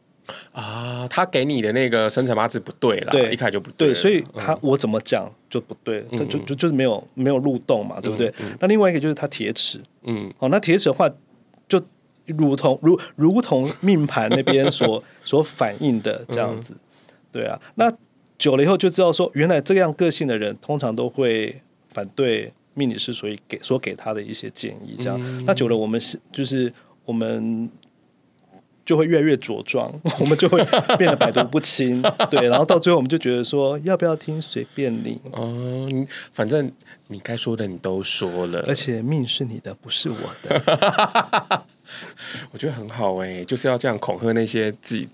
[0.52, 8.32] 啊，他给你的那个生辰八字不对了，对，一开始就不对，对，所以他我怎么讲就不对，他就就就是没有没有入洞嘛，对不对？
[8.60, 11.16] 那另外一个就是他铁齿，嗯，哦，那铁齿的话就。
[12.26, 16.74] 如同如如同命盘那边所 所反映的这样子，
[17.30, 17.92] 对啊，那
[18.38, 26.72] 久了以后就知道说，原来这样个性的人通常都会反对命理师所以给所给他的一些建议，这样，那久了我们是就是
[27.04, 27.68] 我们
[28.84, 30.64] 就会越来越茁壮， 我们就会
[30.96, 35.88] 变得百毒不侵， 对，然后到最后我们就觉得说，要不要听随便你哦，
[36.32, 36.70] 反正
[37.08, 41.62] 你该说的你都说了，而且命是你的，不是我的。
[42.52, 45.06] 我觉得很好哎、欸，就是要这样恐吓那些自己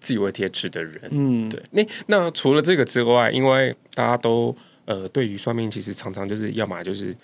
[0.00, 1.00] 自以为铁齿的人。
[1.10, 1.62] 嗯，对。
[1.70, 7.14] 那那除了这个之外，因为大家都呃，对于算命其实常常就是要么就是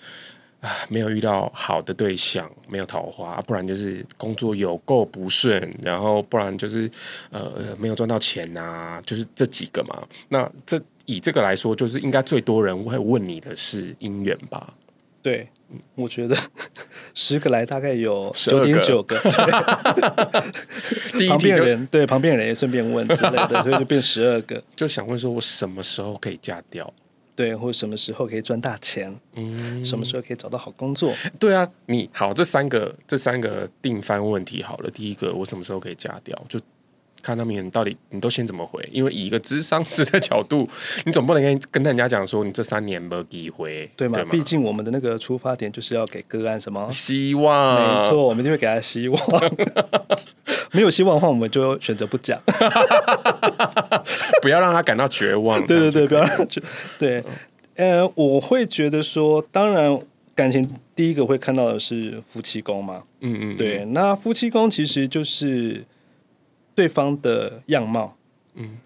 [0.61, 6.89] 啊，没有遇到好的对象，没有桃花，不然就是工作有够不顺，然后不然就是
[7.31, 10.01] 呃没有赚到钱啊，就是这几个嘛。
[10.29, 14.73] 那这以这个来说，就是应该最多人会问你的是姻缘吧？
[15.21, 15.47] 对。
[15.95, 16.35] 我觉得
[17.15, 19.31] 十个来大概有九点九个， 个
[21.29, 24.61] 旁边人对旁边人也顺便问之类的，所以就变十二个。
[24.75, 26.93] 就想问说，我什么时候可以嫁掉？
[27.35, 29.15] 对，或者什么时候可以赚大钱？
[29.33, 31.13] 嗯，什么时候可以找到好工作？
[31.39, 34.89] 对啊，你好，这三个这三个定番问题好了。
[34.91, 36.39] 第一个，我什么时候可以嫁掉？
[36.47, 36.59] 就。
[37.21, 38.87] 看他们到底你都先怎么回？
[38.91, 40.67] 因为以一个智商师的角度，
[41.05, 44.19] 你总不能跟跟人家讲说你这三年没机会，对吗？
[44.31, 49.19] 毕竟我们的那个出发点就是要给个案什么希望，没错，我们就会给他希望。
[50.73, 52.39] 没有希望的话，我们就选择不讲，
[54.41, 55.59] 不要让他感到绝望。
[55.65, 56.61] 对对对，不要让他觉
[56.97, 57.23] 对。
[57.75, 59.99] 呃，我会觉得说，当然
[60.35, 63.85] 感情第一个会看到的是夫妻宫嘛，嗯，嗯嗯，对。
[63.85, 65.83] 那夫妻宫其实就是。
[66.75, 68.15] 对方的样貌，
[68.55, 68.77] 嗯，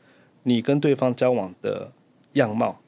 [0.43, 1.91] 你跟对方交往的
[2.33, 2.81] 样貌，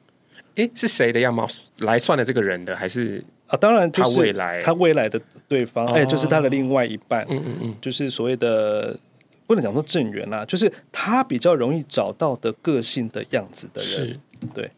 [0.56, 1.46] 诶，是谁的样貌
[1.78, 3.56] 来算的这个人的，还是啊？
[3.56, 4.62] 当然，就是他未来？
[4.62, 8.98] 他未来的对方，哎、哦，就是他的另外一半，嗯嗯嗯，就是所谓的
[9.46, 14.20] 不能讲说正缘啦，就是他比较容易找到的个性的样子的人，是。
[14.54, 14.70] 对，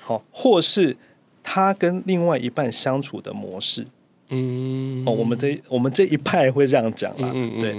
[0.00, 0.96] 好，或是
[1.42, 3.84] 他跟另外一半相处的模式，
[4.30, 7.76] 嗯，哦，我们这我们这一派会这样讲啦，嗯嗯嗯对。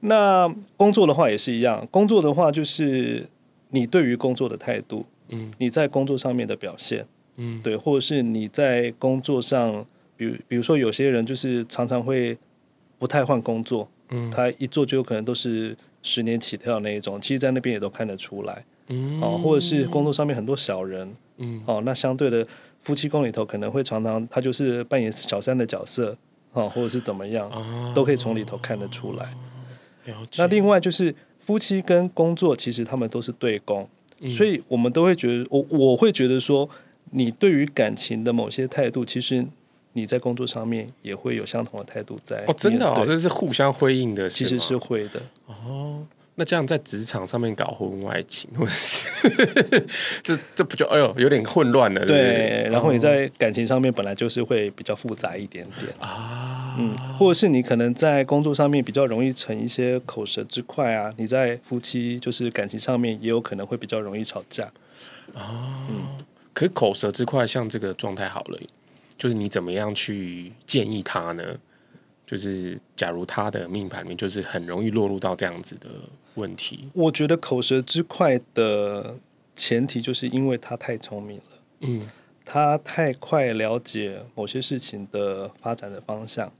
[0.00, 3.26] 那工作的话也是一样，工作的话就是
[3.70, 7.06] 你对于工作的态度，嗯，你在工作上面的表现，
[7.36, 9.84] 嗯，对，或者是你在工作上，
[10.16, 12.36] 比如比如说有些人就是常常会
[12.98, 22.46] 不太换工作，嗯，他一做就有可能都是十年起跳那一种，其实，在那边也都看得出来，嗯，哦，或者是工作上面很多小人，嗯，哦，那相对的
[22.86, 26.16] 夫妻宫里头可能会常常他就是扮演小三的角色，
[26.52, 29.26] 啊，或者是怎么样，哦，都可以从里头看得出来。
[30.36, 33.88] 那另外就是夫妻跟工作，其实他们都是对宫，
[34.20, 36.70] 嗯、所以我们都会觉得，我我会觉得说，
[37.10, 39.44] 你对于感情的某些态度，其实
[39.94, 42.44] 你在工作上面也会有相同的态度在。
[42.46, 45.20] 哦，真的哦，对这是互相辉映的，其实是会的。
[45.46, 46.06] 哦。
[46.38, 49.08] 那这样在职场上面搞婚外情，或者是
[50.22, 52.04] 这这不就哎呦有点混乱了？
[52.04, 64.64] 对，对，然后你在感情上面本来就是会比较复杂一点点啊，嗯，或者是你可能在工作上面比较容易成一些口舌之快啊，你在夫妻就是感情上面也有可能会比较容易吵架
[65.32, 65.86] 啊。
[65.88, 66.22] 嗯，
[66.52, 68.60] 可是口舌之快，像这个状态好了，
[69.16, 71.42] 就是你怎么样去建议他呢？
[72.26, 75.88] 就是假如他的命盘里面就是很容易落入到这样子的。
[76.36, 79.18] 问题，我觉得口舌之快的
[79.54, 82.08] 前提就是因为他太聪明了，嗯，
[82.44, 86.52] 他太快了解某些事情的发展的方向，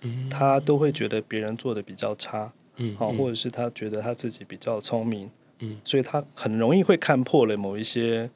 [0.00, 8.30] 嗯，他都会觉得别人做的比较差，嗯，好，或者是他觉得他自己比较聪明，嗯，所以他很容易会看破了某一些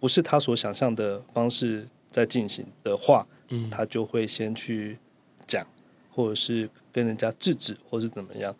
[0.00, 4.98] 不是他所想象的方式在进行的话，嗯，他就会先去
[5.46, 5.66] 讲，
[6.10, 8.54] 或者是跟人家制止，或是怎么样。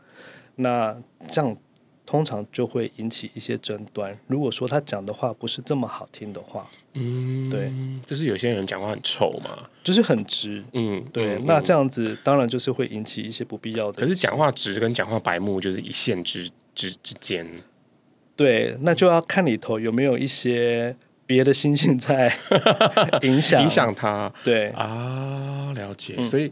[0.57, 1.57] 那这样
[2.07, 4.17] 通常就会引起一些争端。
[4.27, 7.73] 如果说他讲的话不是这么好听的话，嗯，对，
[8.07, 11.37] 就是有些人讲话很臭嘛，就是很直，嗯，对。
[11.37, 14.03] 嗯、那这样子当然就是会引起一些不必要的。
[14.03, 17.47] 可是讲话直跟讲话白目就是一线之之之间。
[18.37, 22.33] 对，那就要看里头有没有一些别的心性在
[23.23, 24.33] 影响影响他。
[24.45, 26.15] 对啊，了解。
[26.19, 26.51] 嗯、所以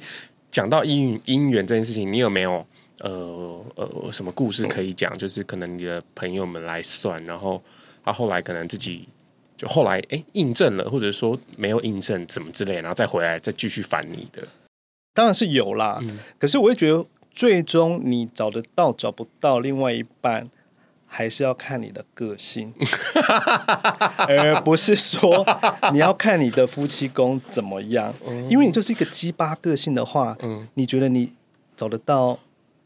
[0.51, 2.67] 讲到姻姻缘这件事情，你有没有
[3.03, 5.17] 呃呃什么故事可以讲？
[5.19, 7.63] 就是可能你的朋友们来算，然后
[8.05, 9.09] 他后来可能自己
[9.57, 14.47] 就后来哎印证了，或者说没有印证，怎么之类，然后再回来再继续烦你的。
[15.15, 20.49] 当然是有啦，嗯、可是我会觉得最终你找得到找不到另外一半。
[21.15, 22.73] 还是要看你的个性，
[24.27, 25.45] 而不是说
[25.93, 28.15] 你要看你的夫妻宫怎么样。
[28.49, 30.35] 因为你就是一个鸡巴个性的话，
[30.73, 31.35] 你觉得你
[31.77, 32.39] 找得到？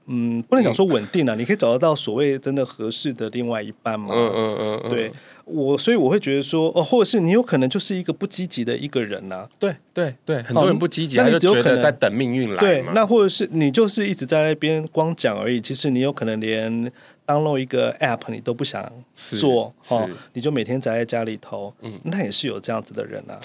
[0.06, 4.08] 嗯，不能讲说稳定啊，你可以找得到所谓真的合适的另外一半嘛？
[4.14, 5.12] 嗯嗯嗯，对。
[5.44, 9.48] 我所以我会觉得说，哦，或者是你有可能就是一个不积极的一个人呐、啊。
[9.60, 12.58] 对对对，很多人不积极，那你只有可能在等命运来。
[12.58, 16.90] 对，那或者是你就是一直在那边光讲而已，其实你有可能连
[17.24, 21.72] download 一个 app 你都不想做哦，你就每天宅在家里头。
[21.80, 23.38] 嗯，那也是有这样子的人啊，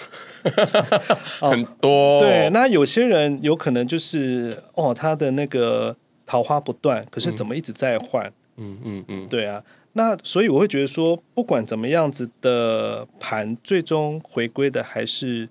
[1.39, 2.21] 很多。
[2.21, 5.95] 对，那有些人有可能就是哦，他的那个
[6.31, 8.31] 桃花不断，可是怎么一直在换？
[8.55, 9.61] 嗯嗯嗯，对啊。
[9.91, 15.49] 那所以我会觉得说，不管怎么样子的盘，最终回归的还是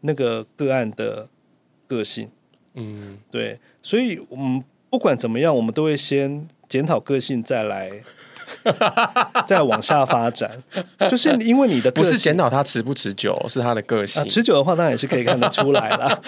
[0.00, 1.28] 那个个案的
[1.86, 2.30] 个性。
[2.72, 3.60] 嗯，对。
[3.82, 7.90] 所以，我们不管怎么样，我们都会先检讨个性，再来
[9.46, 10.62] 再往下发展。
[11.10, 14.22] 就是因为你的不是检讨他持不持久，是他的个性。
[14.22, 16.22] 啊，持久的话，当然也是可以看得出来了。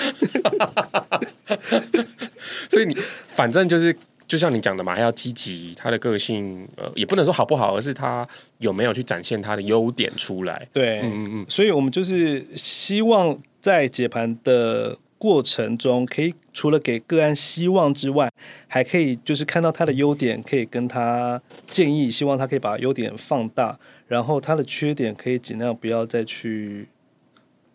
[2.69, 2.97] 所以你
[3.27, 3.97] 反正就是。
[4.27, 10.67] 就像你讲的嘛，还要积极，他的个性呃，也不能说好不好，而是他有没有去展现他的优点出来。
[10.73, 11.47] 对，嗯嗯嗯。
[11.47, 18.31] 所以我们就是希望在解盘的过程中，可以除了给个案希望之外，
[18.67, 26.89] 还可以就是看到他的优点，可以跟他建议，希望他可以把优点放大，然后他的缺点可以尽量不要再去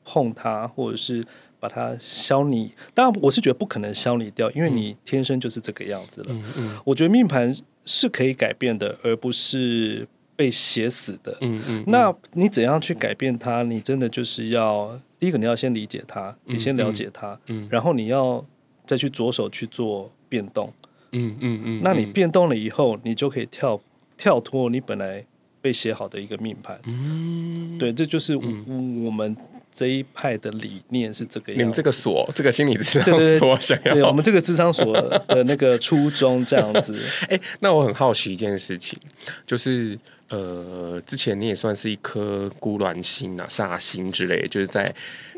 [0.04, 1.24] 碰他，或者是。
[1.60, 6.28] 把它消弭，当然我是觉得不可能消弭掉，因为你天生就是这个样子了。
[6.30, 11.38] 嗯嗯，我觉得命盘是可以改变的，而不是被写死的。
[11.42, 13.64] 嗯嗯，那你怎样去改变它？
[13.64, 18.46] 你真的就是要第一个，你要先理解它，你先了解它，嗯，然后你要
[18.86, 20.72] 再去着手去做变动。
[21.12, 23.80] 嗯嗯嗯，那你变动了以后，你就可以跳
[24.18, 25.26] 跳脱你本来
[25.60, 26.80] 被写好的一个命盘。
[26.86, 29.36] 嗯，对，这就是我们。
[29.74, 34.94] 这一派的理念是这个样子，你们这个所，这个心理智商所想要，对，我们这个智商所
[35.28, 36.98] 的那个初衷这样子。
[37.30, 39.00] 哎，那我很好奇一件事情，
[39.46, 39.98] 就是
[40.30, 44.94] 呃，之前你也算是一颗孤鸾星啊、煞星之类，就是在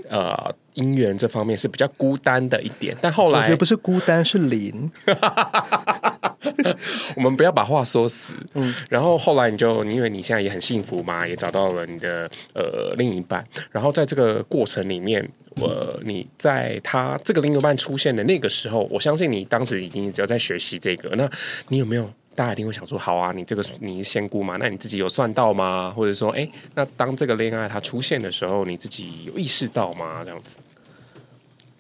[0.10, 4.92] 呃姻缘这方面是比较孤单的一点，但后来我觉得不是孤单，是零。
[7.16, 8.34] 我们不要把话说死。
[8.54, 13.46] 嗯，然后后来你就，因为你现在也很幸福嘛，也找到了你的呃另一半。
[13.72, 15.28] 然后在这个过程里面，
[15.58, 21.16] 我、呃、你在他这个另一半出现的那个时候，我相信你当时已经只有在学习这个。
[21.16, 21.30] 那
[21.68, 22.12] 你有没有？
[22.34, 24.56] 大家一定会想说，好啊，你这个你是仙姑嘛？
[24.58, 25.94] 那你自己有算到吗？
[25.94, 30.24] 或者说，哎，那当这个恋爱它出现的时候，你自己有意识到吗？
[30.24, 30.56] 这样子？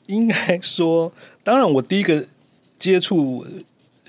[0.08, 1.10] 应该说，
[1.42, 2.26] 当然，我第一个
[2.78, 3.46] 接触。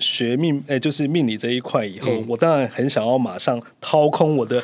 [0.03, 4.61] 学命诶、欸，就是命理这一块以后，嗯、我当然很想要马上掏空我的，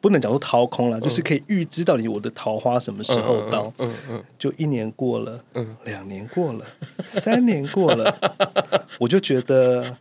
[0.00, 3.72] 不能讲说掏空了，嗯、就是可以预知到底我的桃花什么时候到。
[3.78, 4.24] 嗯嗯，嗯嗯。
[4.38, 6.64] 就一年过了，嗯，两年过了，
[7.06, 8.16] 三年过了，
[9.00, 9.96] 我就觉得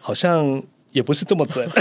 [0.00, 1.68] 好像也不是这么准。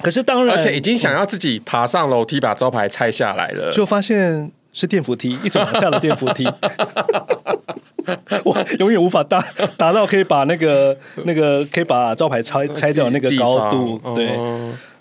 [0.00, 6.46] 可是当然，而且已经想要自己爬上楼梯把招牌拆下来了，就发现是电扶梯，一直往下的电扶梯。
[8.44, 9.38] 我永远无法达
[9.76, 14.00] 达到可以把那个 那个可以把招牌拆拆掉那个高度。
[14.14, 14.34] 对，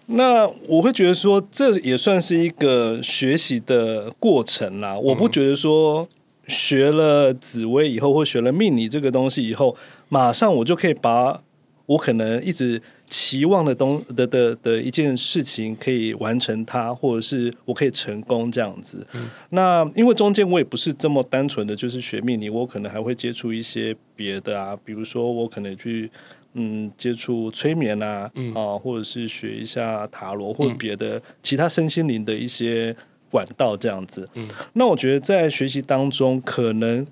[0.08, 4.98] 那我会觉得说，这也算是一个学习的过程啦。
[4.98, 6.08] 我不觉得说
[6.48, 9.78] 学了紫薇以后，或学了命理这个东西以后，
[10.10, 11.40] 马上我就可以把
[11.88, 12.80] 我可能一直。
[13.10, 19.08] 期望的东的的的一件事情可以完成它，或者是我可以成功这样子。
[19.14, 26.12] 嗯、那因为中间我也不是这么单纯的就是学命理，我可能还会接触一些别的啊，比如说我可能去
[26.56, 32.94] 嗯接触催眠啊，嗯、啊，或者是学一下塔罗或者别的其他身心灵的一些
[33.32, 34.28] 管道这样子。
[34.34, 37.08] 嗯、那我觉得在学习当中，可能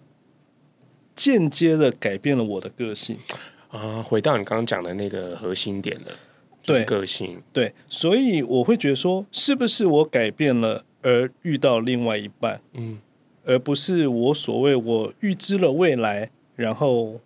[1.16, 3.18] 间接的改变了我的个性
[3.70, 4.02] 啊。
[4.02, 6.12] 回到你刚刚讲的那个核心点了，
[6.64, 12.60] 对个性对，所以我会觉得说，是不是我改变了而遇到另外一半？
[12.74, 13.00] 嗯，
[13.46, 17.20] 而不是我所谓我预知了未来，然后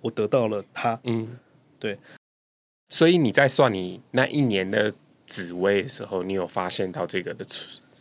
[0.00, 0.98] 我得到了他。
[1.04, 1.38] 嗯，
[1.78, 1.98] 对。
[2.90, 4.92] 所以你在算你那一年的
[5.26, 7.44] 紫薇的时候，你有发现到这个的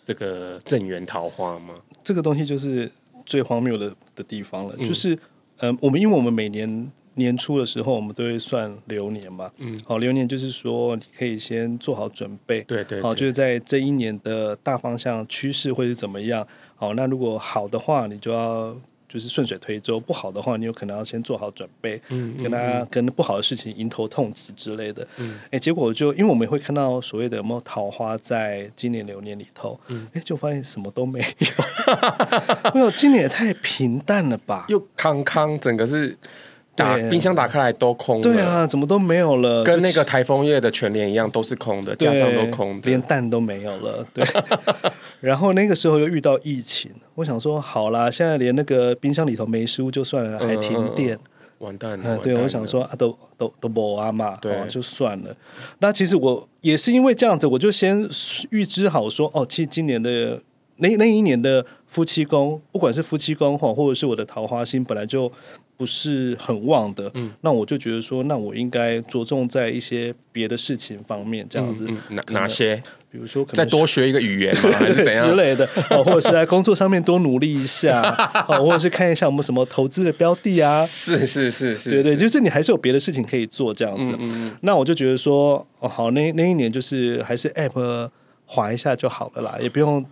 [0.03, 1.75] 这个正缘桃花吗？
[2.03, 2.91] 这个东西就是
[3.25, 4.75] 最荒谬的的地方了。
[4.77, 5.15] 嗯、就是，
[5.57, 9.51] 嗯、呃，我们因为我们每年年初的时候，我们都会算流年嘛。
[9.57, 12.61] 嗯，好，流年就是说你可以先做好准备。
[12.61, 13.01] 对，对对。
[13.01, 16.47] 好，就是在这一年的大方向趋势会是怎么样？
[16.75, 18.75] 好，那如果好的话，你就要。
[19.05, 31.47] 就是顺水推舟，不好的话，你有可能要先做好准备，嗯，跟他跟不好的事情迎头痛击之类的，嗯，哎，结果就因为我们会看到所谓的有没有桃花在今年流年里头，嗯，哎，就发现什么都没有，
[32.73, 36.17] 没有，今年也太平淡了吧，又康康，整个是。
[36.75, 44.03] 打冰箱打开来都空，对啊，怎么都没有了，跟那个台风夜的全联一样，都是空的，加上都空的，连蛋都没有了。
[44.11, 44.25] 对，
[45.19, 51.15] 然后那个时候又遇到疫情，我想说好啦，现在连那个冰箱里头没书就算了，还停电，
[51.59, 52.17] 完蛋了。
[52.17, 55.35] 对，我想说啊，都都都不啊嘛，对，就算了。
[55.77, 58.09] 那其实我也是因为这样子，我就先
[58.49, 60.41] 预知好说，哦，其实今年的
[60.77, 65.31] 那那一年的夫妻宫，不管是夫妻宫哈，或者是我的桃花星，本来就。
[65.77, 72.81] 不是很旺的，嗯，那我就觉得说，那我应该着重在一些别的事情方面，这样子，嗯嗯、哪哪些？
[73.11, 74.71] 比如说可能，再多学一个语言吗？
[74.73, 78.01] 还是怎样之类的，哦或者是在工作上面多努力一下，
[78.49, 80.83] 哦或者是看一下我们什么投资的标的啊？
[80.85, 84.11] 是是是是，对对，就是你还是有别的事情可以做，这样子。
[84.19, 88.09] 嗯嗯，那我就觉得说，哦，好，那那一年就是还是 App
[88.47, 90.03] 滑一下就好了啦，也不用。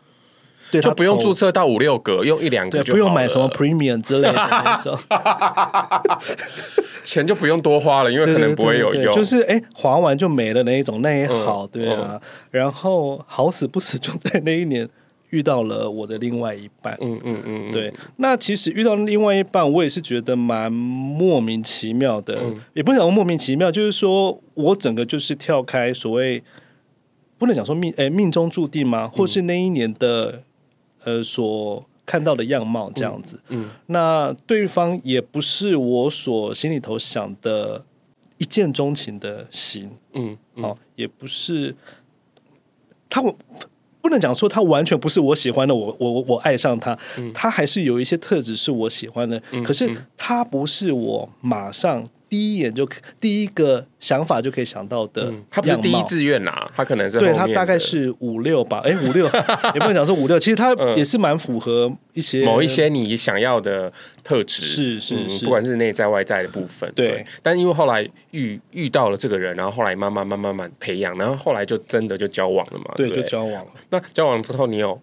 [0.72, 4.98] 对，就不用注册到五六个，用一两个就不用买什么 Premium 之类的那种，
[7.04, 9.14] 钱就不用多花了，因为可能不会有用。
[9.14, 12.20] 就是哎，划完就没了那一种，那也好，对啊。
[12.52, 14.88] 然后好死不死就在那一年
[15.32, 17.94] 遇到了我的另外一半，嗯嗯嗯，对。
[18.18, 22.42] 那其实遇到另外一半，我也是觉得蛮莫名其妙的，
[22.74, 26.42] 也不能讲莫名其妙，就是说我整个就是跳开所谓
[27.38, 29.10] 不能讲说命哎命中注定吗？
[29.12, 30.44] 或是那一年的。
[31.04, 37.84] 呃，所看到的样貌这样子，嗯，嗯，那对方也不是我所心里头想的
[38.38, 41.76] 一见钟情的型，嗯，嗯，哦，也不是
[43.10, 43.36] 他，我
[44.02, 52.06] 不能讲说他完全不是我喜欢的，我我我爱上他，嗯，他还是有一些特质是我喜欢的，嗯，可是他不是我马上。
[52.32, 52.88] 第一眼就
[53.20, 59.26] 第一个想法就可以想到的，他不是第一志愿呐，他可能是对他大概是五六吧，哎五六
[59.76, 63.92] 也不能讲是五六，其实他也是蛮符合一些某一些你想要的
[64.24, 67.26] 特质，是是是，不管是内在外在的部分，对。
[67.44, 73.72] 但因为后来遇遇到了这个人，然后后来慢慢慢慢慢培养，然后后来就真的就交往了嘛，对，就交往了。
[73.90, 74.98] 那交往之后，你有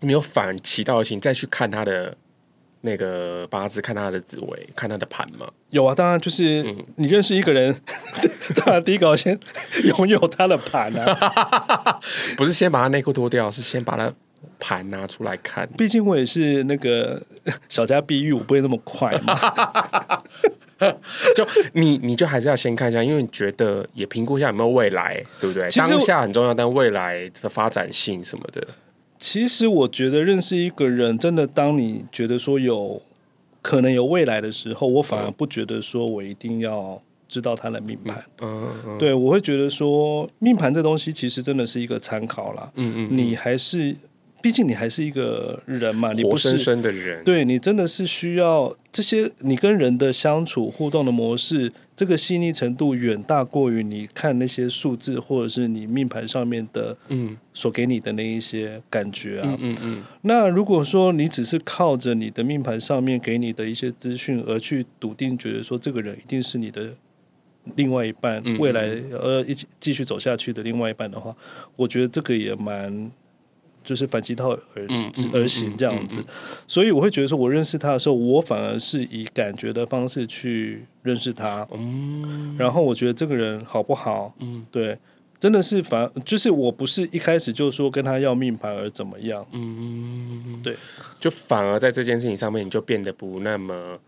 [0.00, 2.16] 你有反其道而行再去看他的？
[2.82, 5.46] 那个八字，看他的紫微，看他的盘吗？
[5.70, 6.64] 有啊，当然就是
[6.96, 9.38] 你认识一个人，嗯、 当然第一个先
[9.98, 12.00] 拥有他的盘啊，
[12.36, 14.12] 不是先把他内裤脱掉，是先把他
[14.58, 15.68] 盘拿出来看。
[15.76, 17.22] 毕竟我也是那个
[17.68, 20.22] 小家碧玉，我不会那么快嘛。
[21.36, 25.68] 就你，你就还是要先看一下，因为你觉得也评估一下有没有未来，对不对？
[25.70, 28.66] 当下很重要，但未来的发展性什么的。
[29.20, 33.00] 其实我觉得认识一个人，真的当你觉得说有
[33.62, 38.24] 可能有未来的时候，我反而不觉得说我一定要知道他的命盘。
[38.40, 42.72] 嗯嗯，嗯对，我会觉得说命盘这东西其实真的是一个参考啦。
[42.76, 43.94] 嗯，嗯嗯，你还是。
[44.42, 60.02] 毕竟你还是一个人嘛，你不是活生生的人，对，你真的是需要这些，你跟人的相处互动的模式，这个细腻程度远大过于你看那些数字或者是你命盘上面的，嗯，所给你的那一些感觉啊，嗯嗯，嗯。
[60.22, 66.94] 那如果说你只是靠着你的命盘上面给你的一些资讯而去笃定，觉得说这个人一定是你的
[67.74, 71.36] 另外一半，嗯嗯未来呃一起继续走下去的另外一半的话，
[71.76, 73.12] 我觉得这个也蛮。
[73.82, 74.86] 就是反其道而
[75.32, 76.22] 而行这样子，
[76.66, 81.66] 所以我会觉得说，我认识他的时候，我反而是以感觉的方式去认识他。
[81.72, 84.34] 嗯，然后我觉得这个人好不好？
[84.40, 84.96] 嗯，对，
[85.38, 89.44] 真的是反，就是我不是一开始就说跟他要命盘而怎么样。
[89.52, 90.76] 嗯，对，
[91.18, 93.98] 就反而在这件事情上面，你就变得不那么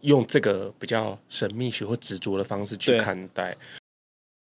[0.00, 3.56] 用这个比较神秘学或执着的方式去看待。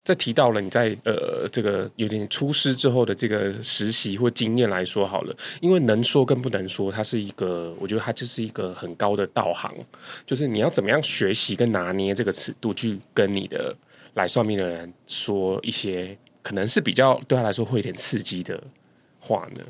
[0.05, 9.73] 在提到了你在呃这个有点出师之后的这个实习或经验来说好了，因为能说跟不能说，它是一个，我觉得它就是一个很高的道行，
[10.23, 13.75] 就是你要怎么样学习跟拿捏这个尺度，去跟你的
[14.13, 18.61] 来算命的人说一些可能是比较对他来说会有点刺激的
[19.19, 19.63] 话呢？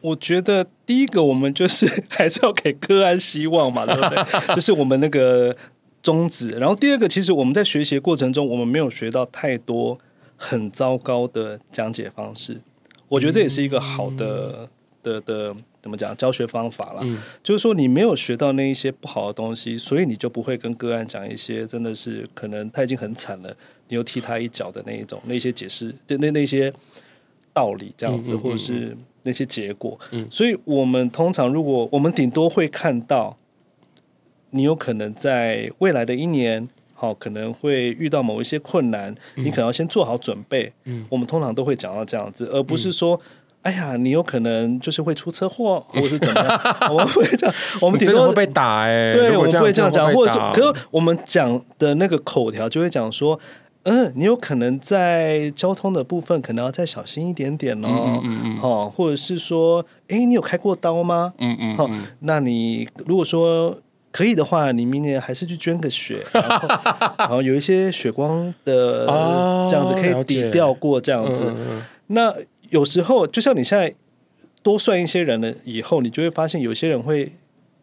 [0.00, 4.24] 我觉得第一个我们就是 还是要给个案希望嘛，对不对？
[4.56, 5.56] 就是我们那个。
[6.02, 9.98] 宗旨，然后第二个，其实我们在学习的过程中，我们没有学到太多
[10.36, 12.60] 很糟糕的讲解方式。
[13.08, 14.68] 我觉得这也是一个好的
[15.02, 17.00] 的的怎么讲教学方法啦。
[17.02, 23.54] 嗯，就是说你没有学到那一些不好的东西，所以你就不会跟个案讲一些真的是可能他已经很惨了，
[23.88, 26.72] 你又踢他一脚的那一种那些解释，那那那些
[27.52, 29.98] 道理这样子，或者是那些结果。
[30.12, 33.36] 嗯，所以我们通常如果我们顶多会看到。
[34.50, 40.72] 你有可能在未来的一年，好，可能会遇到某一些困难，嗯、你可能要先做好准备。
[40.84, 43.20] 嗯，我们通常都会讲到这样子，而不是说，嗯、
[43.62, 46.60] 哎呀，你有可能就是会出车祸， 或者是怎么样？
[46.90, 53.38] 我们会这样， 我们顶多会被打哎、欸，对，我们不会这样讲，或者是，可是我们讲的那个口条就会讲说，
[53.84, 61.34] 嗯，你有可能在交通的部分可能要再小心一点点哦，嗯嗯嗯，好，或者是说，哎，你有开过刀吗？
[61.38, 61.88] 嗯嗯，好，
[62.20, 63.78] 那你如果说。
[64.18, 66.68] 可以的话，你明年还是去捐个血， 然后，
[67.18, 69.06] 然后有一些血光的
[69.70, 71.44] 这样子可以抵掉过这样子。
[71.44, 71.54] 哦、
[72.08, 72.34] 那
[72.70, 73.94] 有时候就像你现在
[74.60, 77.30] 多算一些人了以后，你就会发现有些人会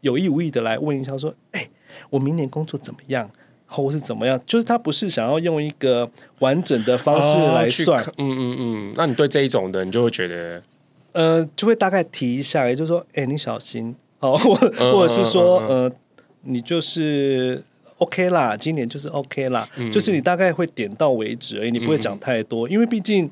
[0.01, 1.69] 有意无意的来问一下说：“哎，
[2.09, 3.31] 我明年工作怎么样？
[3.65, 8.03] 或是怎么样？”就是他不是想要用一个完整的方式来算。
[8.03, 8.93] 哦、嗯嗯嗯。
[8.97, 10.61] 那你对这一种的，你就会觉得，
[11.13, 15.91] 呃，就会大概提一下，也就是说：“哎，你小心。”哦，或或者是说，嗯嗯嗯呃。
[16.45, 17.61] 你就是
[17.97, 23.29] OK 啦，今年就是 OK 啦，嗯、就是你大概会点到为止而已，你不会讲太多，嗯、因为毕竟，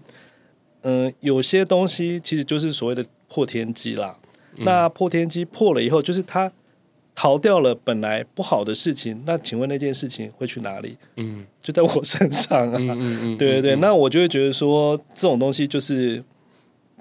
[0.81, 4.17] 嗯、呃，有些东西其实就是所谓的破天机啦。
[4.55, 6.51] 嗯、那破天机破了以后，就是他
[7.15, 10.97] 逃掉了本来不好的事情，那请问那件事情会去哪里？
[11.17, 12.75] 嗯，就在我身上啊。
[12.77, 16.23] 嗯嗯嗯、对对对，嗯、那我就会觉得说，这种东西就是。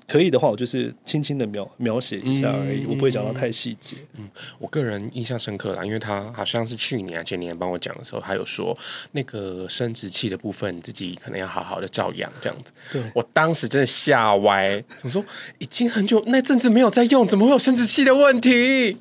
[0.06, 3.96] 可以的话，我就是轻轻的描描写一下而已，嗯、我不会讲到太细节。
[4.18, 4.28] 嗯，
[4.58, 8.76] 我个人印象深刻啦，因为他好像是去年、前年帮我讲的时候，他有说
[9.12, 12.72] 那个生殖器的部分，自己可能要好好的照养这样子。
[12.90, 15.24] 对，我当时真的吓歪，我说
[15.58, 18.96] 已经很久那阵子没有在用，怎么会有生殖器的问题？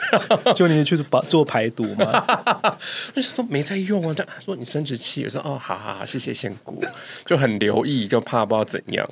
[0.56, 2.24] 就你去把做排毒吗？
[3.12, 6.82] 就是说没在用啊，他说你生殖器，我说哦，好好好，谢谢仙姑，
[7.26, 9.08] 就很留意，就怕不知道怎样。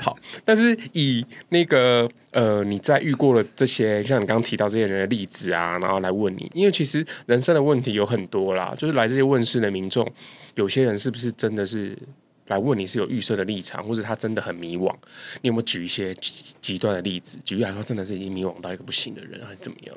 [0.00, 0.76] 好，但是。
[0.92, 10.06] 以那个呃，你在遇过了这些，像你刚刚提到这些人的例子啊，然后来问你，因为其实人生的问题有很多啦，就是来这些问世的民众，
[10.54, 11.96] 有些人是不是真的是
[12.48, 14.94] 来问你是有预设的立场，或者他真的很迷惘？
[15.42, 16.14] 你有没有举一些
[16.60, 17.38] 极端的例子？
[17.44, 19.96] 举例来说，真的是已经迷惘到一个不行的人，还是怎么样？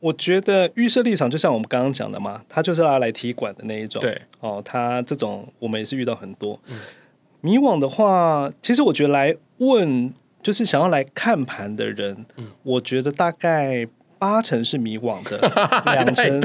[0.00, 4.00] 我觉得预设立场就像我们刚刚讲的嘛，他就是要来踢馆的那一种。
[4.00, 6.58] 对哦，他这种我们也是遇到很多。
[6.68, 6.78] 嗯
[7.42, 13.86] 迷惘的话，其实我觉得来问就是想要来看盘的人，嗯、我觉得大概
[14.18, 15.38] 八成是迷惘的，
[15.92, 16.40] 两成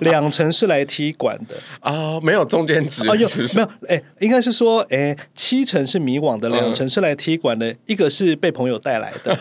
[0.00, 1.54] 两成是来踢馆的。
[1.80, 3.68] 啊，没有中间值啊，有没有？
[3.88, 9.32] 哎，应该是说，哎，七成是迷惘的，两成是来踢馆的，嗯、一个是被朋友带来的，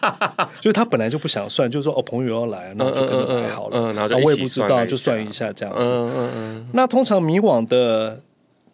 [0.60, 5.80] 就是他本来就不想算，就是说哦，朋友要来，那就跟着来好了，嗯嗯嗯、然后我也不知道，就算一下这样子。
[5.82, 8.20] 嗯嗯嗯、那通常迷惘的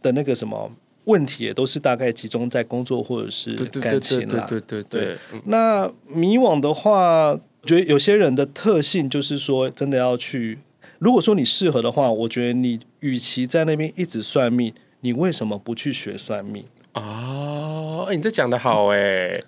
[0.03, 0.72] 的那个什么？
[1.11, 4.46] 问题也都是大概集中在工作或者是感情啦。
[4.48, 5.18] 对对对。
[5.46, 7.30] 那迷惘的话，
[7.62, 10.58] 我觉得有些人的特性就是说，真的要去。
[11.00, 19.42] 如果说你适合的话，我觉得你与其在那边一直算命，你为什么不去学算命哦，你这讲的好哎。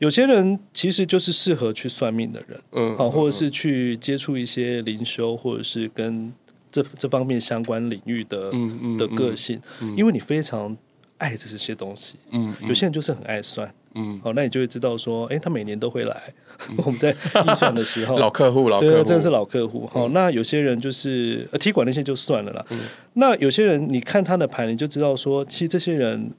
[0.00, 6.32] 有些人其实就是适合去算命的人，嗯，好，或者是去接触一些灵修，或者是跟
[6.70, 8.50] 这这方面相关领域的
[8.98, 9.60] 的个性，
[9.96, 10.76] 因为你非常。
[11.18, 16.22] 爱这些东西，嗯，有些人就是很爱算，嗯，好，那你就会知道说，哎，他每年都会来。
[16.84, 19.86] 我们在预算的时候， 老客户，老客户，真的是老客户。
[19.86, 22.66] 好，那有些人就是呃踢馆那些就算了啦。
[23.14, 26.30] 那有些人，你看他的盘，你就知道说，其实这些人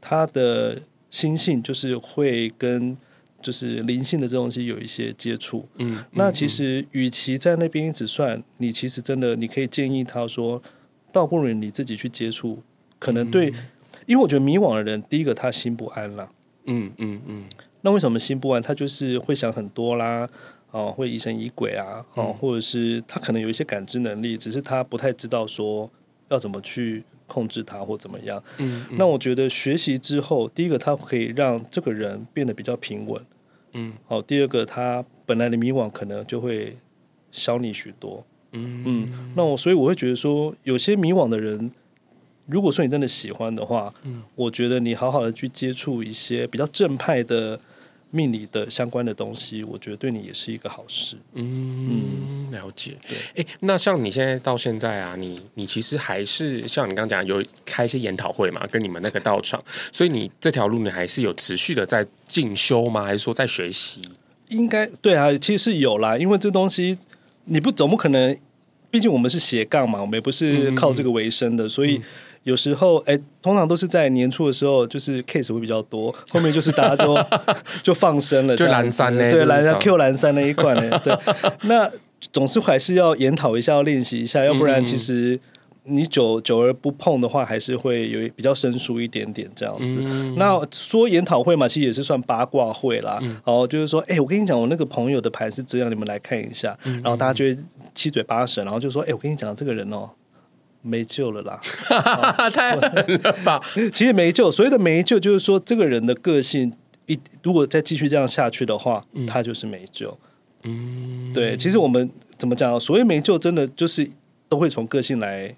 [0.00, 2.96] 他的心性就是会跟
[3.40, 5.68] 就是灵性的这东西有一些接触。
[5.78, 10.60] 嗯，那其实与其在那边一直算，你其实真的你可以建议他说，
[11.12, 12.60] 倒不如你自己去接触，
[12.98, 13.52] 可能对。
[14.06, 16.28] 因为我觉得迷惘的人，第一个他心不安啦。
[16.64, 17.44] 嗯嗯嗯。
[17.82, 18.60] 那为什么心不安？
[18.60, 20.28] 他就是会想很多啦，
[20.70, 25.88] 哦，会疑神疑鬼啊，哦，或者是他可能有一些感知能力，只是他不太知道说
[26.28, 28.42] 要怎么去控制它或怎么样。
[28.58, 33.22] 嗯，嗯，那我觉得学习之后，第一个他可以让这个人变得比较平稳。
[33.74, 36.76] 嗯，好，第二个他本来的迷惘可能就会
[37.30, 38.24] 消弭许多。
[38.52, 41.70] 嗯嗯，那我所以我会觉得说，有些迷惘的人，
[42.46, 47.60] 如果说你真的喜欢的话，嗯，我觉得你好好的去接触一些比较正派的。
[48.12, 51.16] 命理的相关的东西，我觉得对你也是一个好事。
[51.34, 52.96] 嗯，了解。
[53.06, 63.02] 对，哎、欸，那像你现在到现在啊，你你其实还是像你刚刚讲有开一些研讨会嘛，跟你们那个道场，所以你这条路你还是有持续的在进修吗？
[63.02, 64.00] 还是说在学习？
[64.48, 66.96] 应该对啊，其实是有啦，因为这东西
[67.46, 68.34] 你不总不可能，
[68.88, 72.00] 毕竟我们是斜杠嘛，我们也不是靠这个为生的，嗯、所以。
[72.46, 77.18] 嗯有时候，哎，通常都是在年初的时候，就是 case 会比较多， 后面就是大家都
[77.82, 81.12] 就放生了，就蓝山呢，对，蓝山 Q 蓝山那一块呢， 对，
[81.62, 81.90] 那
[82.32, 85.36] 总是还是要研讨一下，要练习一下，要不然其实
[85.82, 90.00] 你久久而不碰的话，还是会有比较生疏一点点这样子。
[90.04, 97.56] 嗯、那说研讨会嘛，其实也是算八卦会啦，然后、嗯、就是说，哎，我跟你讲，我那个朋友的盘是这样，你们来看一下，然后大家就会
[97.92, 100.08] 七嘴八舌，然后就说，哎，我跟你讲，这个人哦。
[100.86, 101.60] 没救了啦！
[102.50, 103.60] 太狠了吧！
[103.92, 106.72] 其实没救，所谓的没救，就是说这个人的个性
[107.06, 110.16] 一如果再继续这样下去的话，嗯、他就是没救。
[110.62, 111.56] 嗯，对。
[111.56, 112.78] 其实我们怎么讲？
[112.78, 114.08] 所谓没救，真的就是
[114.48, 115.54] 都会从个性来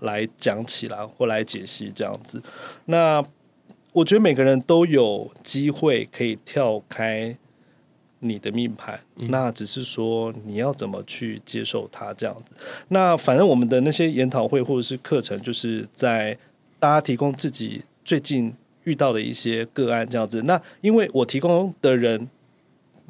[0.00, 2.42] 来讲起来，或来解析这样子。
[2.86, 3.22] 那
[3.92, 7.36] 我觉得每个人都有机会可以跳开。
[8.22, 12.54] 你的命盘，那只是说你要怎么去接受它这样子。
[12.88, 16.38] 那反正我们的那些研讨会或者是课程，就是在
[16.78, 18.52] 大家提供自己最近
[18.84, 20.40] 遇到的一些个案这样子。
[20.42, 22.28] 那因为我提供的人。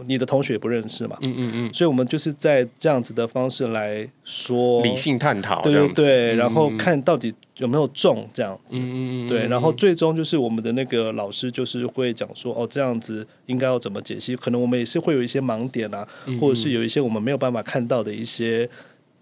[0.07, 1.17] 你的同学也不认识嘛？
[1.21, 14.35] 嗯嗯嗯，所以我们就是在这样子的方式来说理性探讨，对对对，然后看到底有没有中这样子，嗯嗯对，然后最终就是我们的那个老师就是会讲说，哦，这样子应该要怎么解析？
[14.35, 16.07] 可能我们也是会有一些盲点啊，
[16.41, 18.69] 或者是有一些我们没有办法看到的一些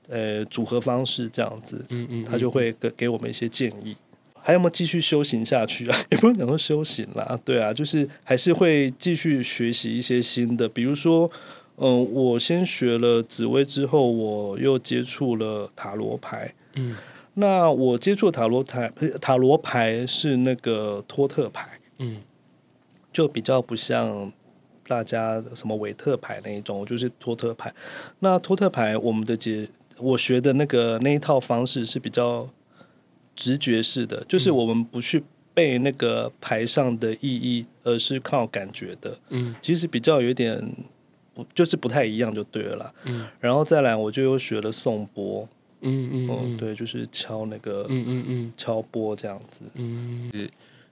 [0.08, 3.96] 呃组合方式这样子，嗯嗯，他就会给给我们一些建议。
[4.42, 5.96] 还有没有继续修行下去啊？
[6.10, 10.68] 也不用讲说修行啦，对啊，就是还是会继续学习一些新的。
[10.68, 11.30] 比如说，
[11.76, 16.52] 嗯，我先学了紫薇之后，我又接触了塔罗牌。
[16.74, 16.96] 嗯，
[17.34, 21.68] 那我接触塔罗牌，塔罗牌是那个托特牌。
[21.98, 22.16] 嗯，
[23.12, 24.32] 就比较不像
[24.86, 27.72] 大家什么韦特牌那一种，就是托特牌。
[28.20, 29.68] 那托特牌，我们的解，
[29.98, 32.48] 我学的那个那一套方式是比较。
[33.40, 35.22] 直觉式的，就是我们不去
[35.54, 39.18] 背那个牌上的意义，而是靠感觉的。
[39.30, 40.60] 嗯，其实比较有点，
[41.54, 42.94] 就是不太一样，就对了啦。
[43.04, 45.48] 嗯，然后再来，我就又学了颂钵。
[45.80, 49.62] 嗯嗯，嗯，对，就是敲那个，嗯嗯嗯，敲钵这样子。
[49.74, 50.30] 嗯，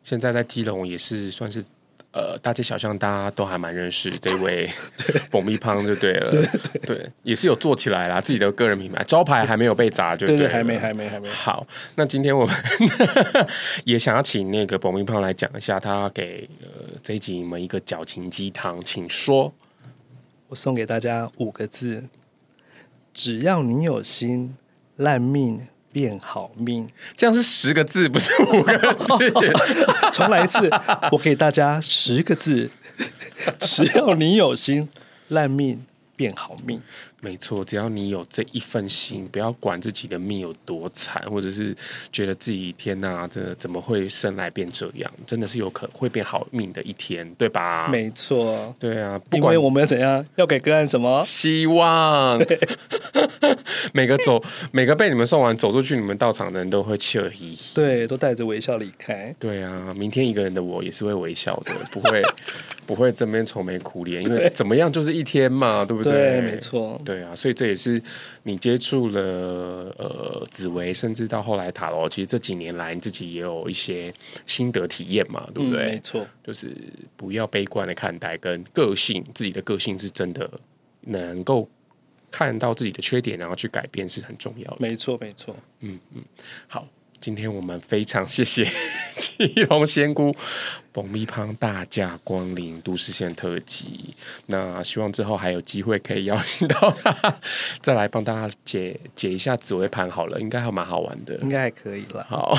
[0.03, 1.63] 现在在基隆也是算是。
[2.11, 4.69] 呃，大街小巷大家都还蛮认识 这位
[5.31, 6.47] 爆米香就对了，对
[6.87, 11.29] 对，也是有做起来啦，自己的个人品牌招牌还没有被砸，就对，对，对，还没，还没，还没。
[11.29, 12.57] 好，那今天我们
[13.85, 16.69] 也想要请那个爆米香来讲一下，他给呃
[17.03, 19.53] 这一集你们一个矫情鸡汤，请说。
[20.49, 22.09] 我送给大家五个字：
[23.13, 24.57] 只要你有心，
[24.97, 25.69] 烂命。
[25.93, 30.13] 变好命，这样是十个字，不是五个字。
[30.13, 30.71] 重来一次，
[31.11, 32.71] 我给大家十个字：
[33.59, 34.89] 只要你有心，
[35.29, 35.85] 烂命
[36.15, 36.83] 变好命。
[37.21, 41.77] 没错，只要你有这一份心，不要管自己的命有多惨，或者是
[42.13, 45.11] 觉得自己天哪，这怎么会生来变这样？
[45.27, 47.89] 真的是有可能会变好命的一天，对吧？
[47.89, 52.39] 没错，对啊，不管我们要怎样，要给个案什么希望。
[53.93, 54.41] 每个走，
[54.71, 59.35] 每个被你们送完走出去，你们到场的人都会笑嘻嘻，对，都带着微笑离开。
[59.41, 62.23] 对啊，明天一个人的我也是会微笑的，不会
[62.87, 66.13] 不会这边愁眉苦脸，因为怎么样就是一天嘛，对不对？
[66.13, 67.01] 对，没错。
[67.09, 68.03] 对啊，所以这也是
[68.43, 69.23] 你接触了
[69.97, 74.13] 呃紫薇，甚至到后来塔罗，其实这几年来你自己也有一些
[74.45, 75.85] 心得体验嘛，对不对？
[75.85, 76.77] 嗯、没错，就是
[77.17, 80.51] 不要悲观的看待，跟个性自己的个性是真的
[81.01, 81.67] 能够
[82.31, 84.77] 看到自己的缺点，然后去改变是很重要的。
[84.79, 85.57] 没错，没错。
[85.81, 86.23] 嗯嗯，
[86.67, 86.87] 好。
[87.21, 88.67] 今天我们非常谢谢
[89.19, 90.35] 七龙仙姑
[90.93, 94.15] 爆米香大驾光临都市线特辑。
[94.47, 97.35] 那希望之后还有机会可以邀请到他，
[97.83, 102.25] 再来帮大家解解一下紫微盘好了，应该还蛮好玩的，应该还可以了。
[102.29, 102.57] 好，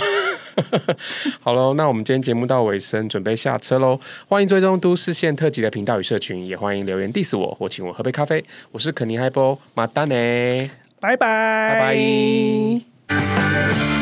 [1.40, 4.00] 好喽，那我们今天节目到尾声，准备下车喽。
[4.28, 8.44] 欢迎追踪都市线特辑的频道与社群，也欢迎留言 diss 我或请我喝杯咖啡。
[8.72, 11.96] 我是肯尼海波马丹尼，拜拜拜
[13.08, 13.99] 拜。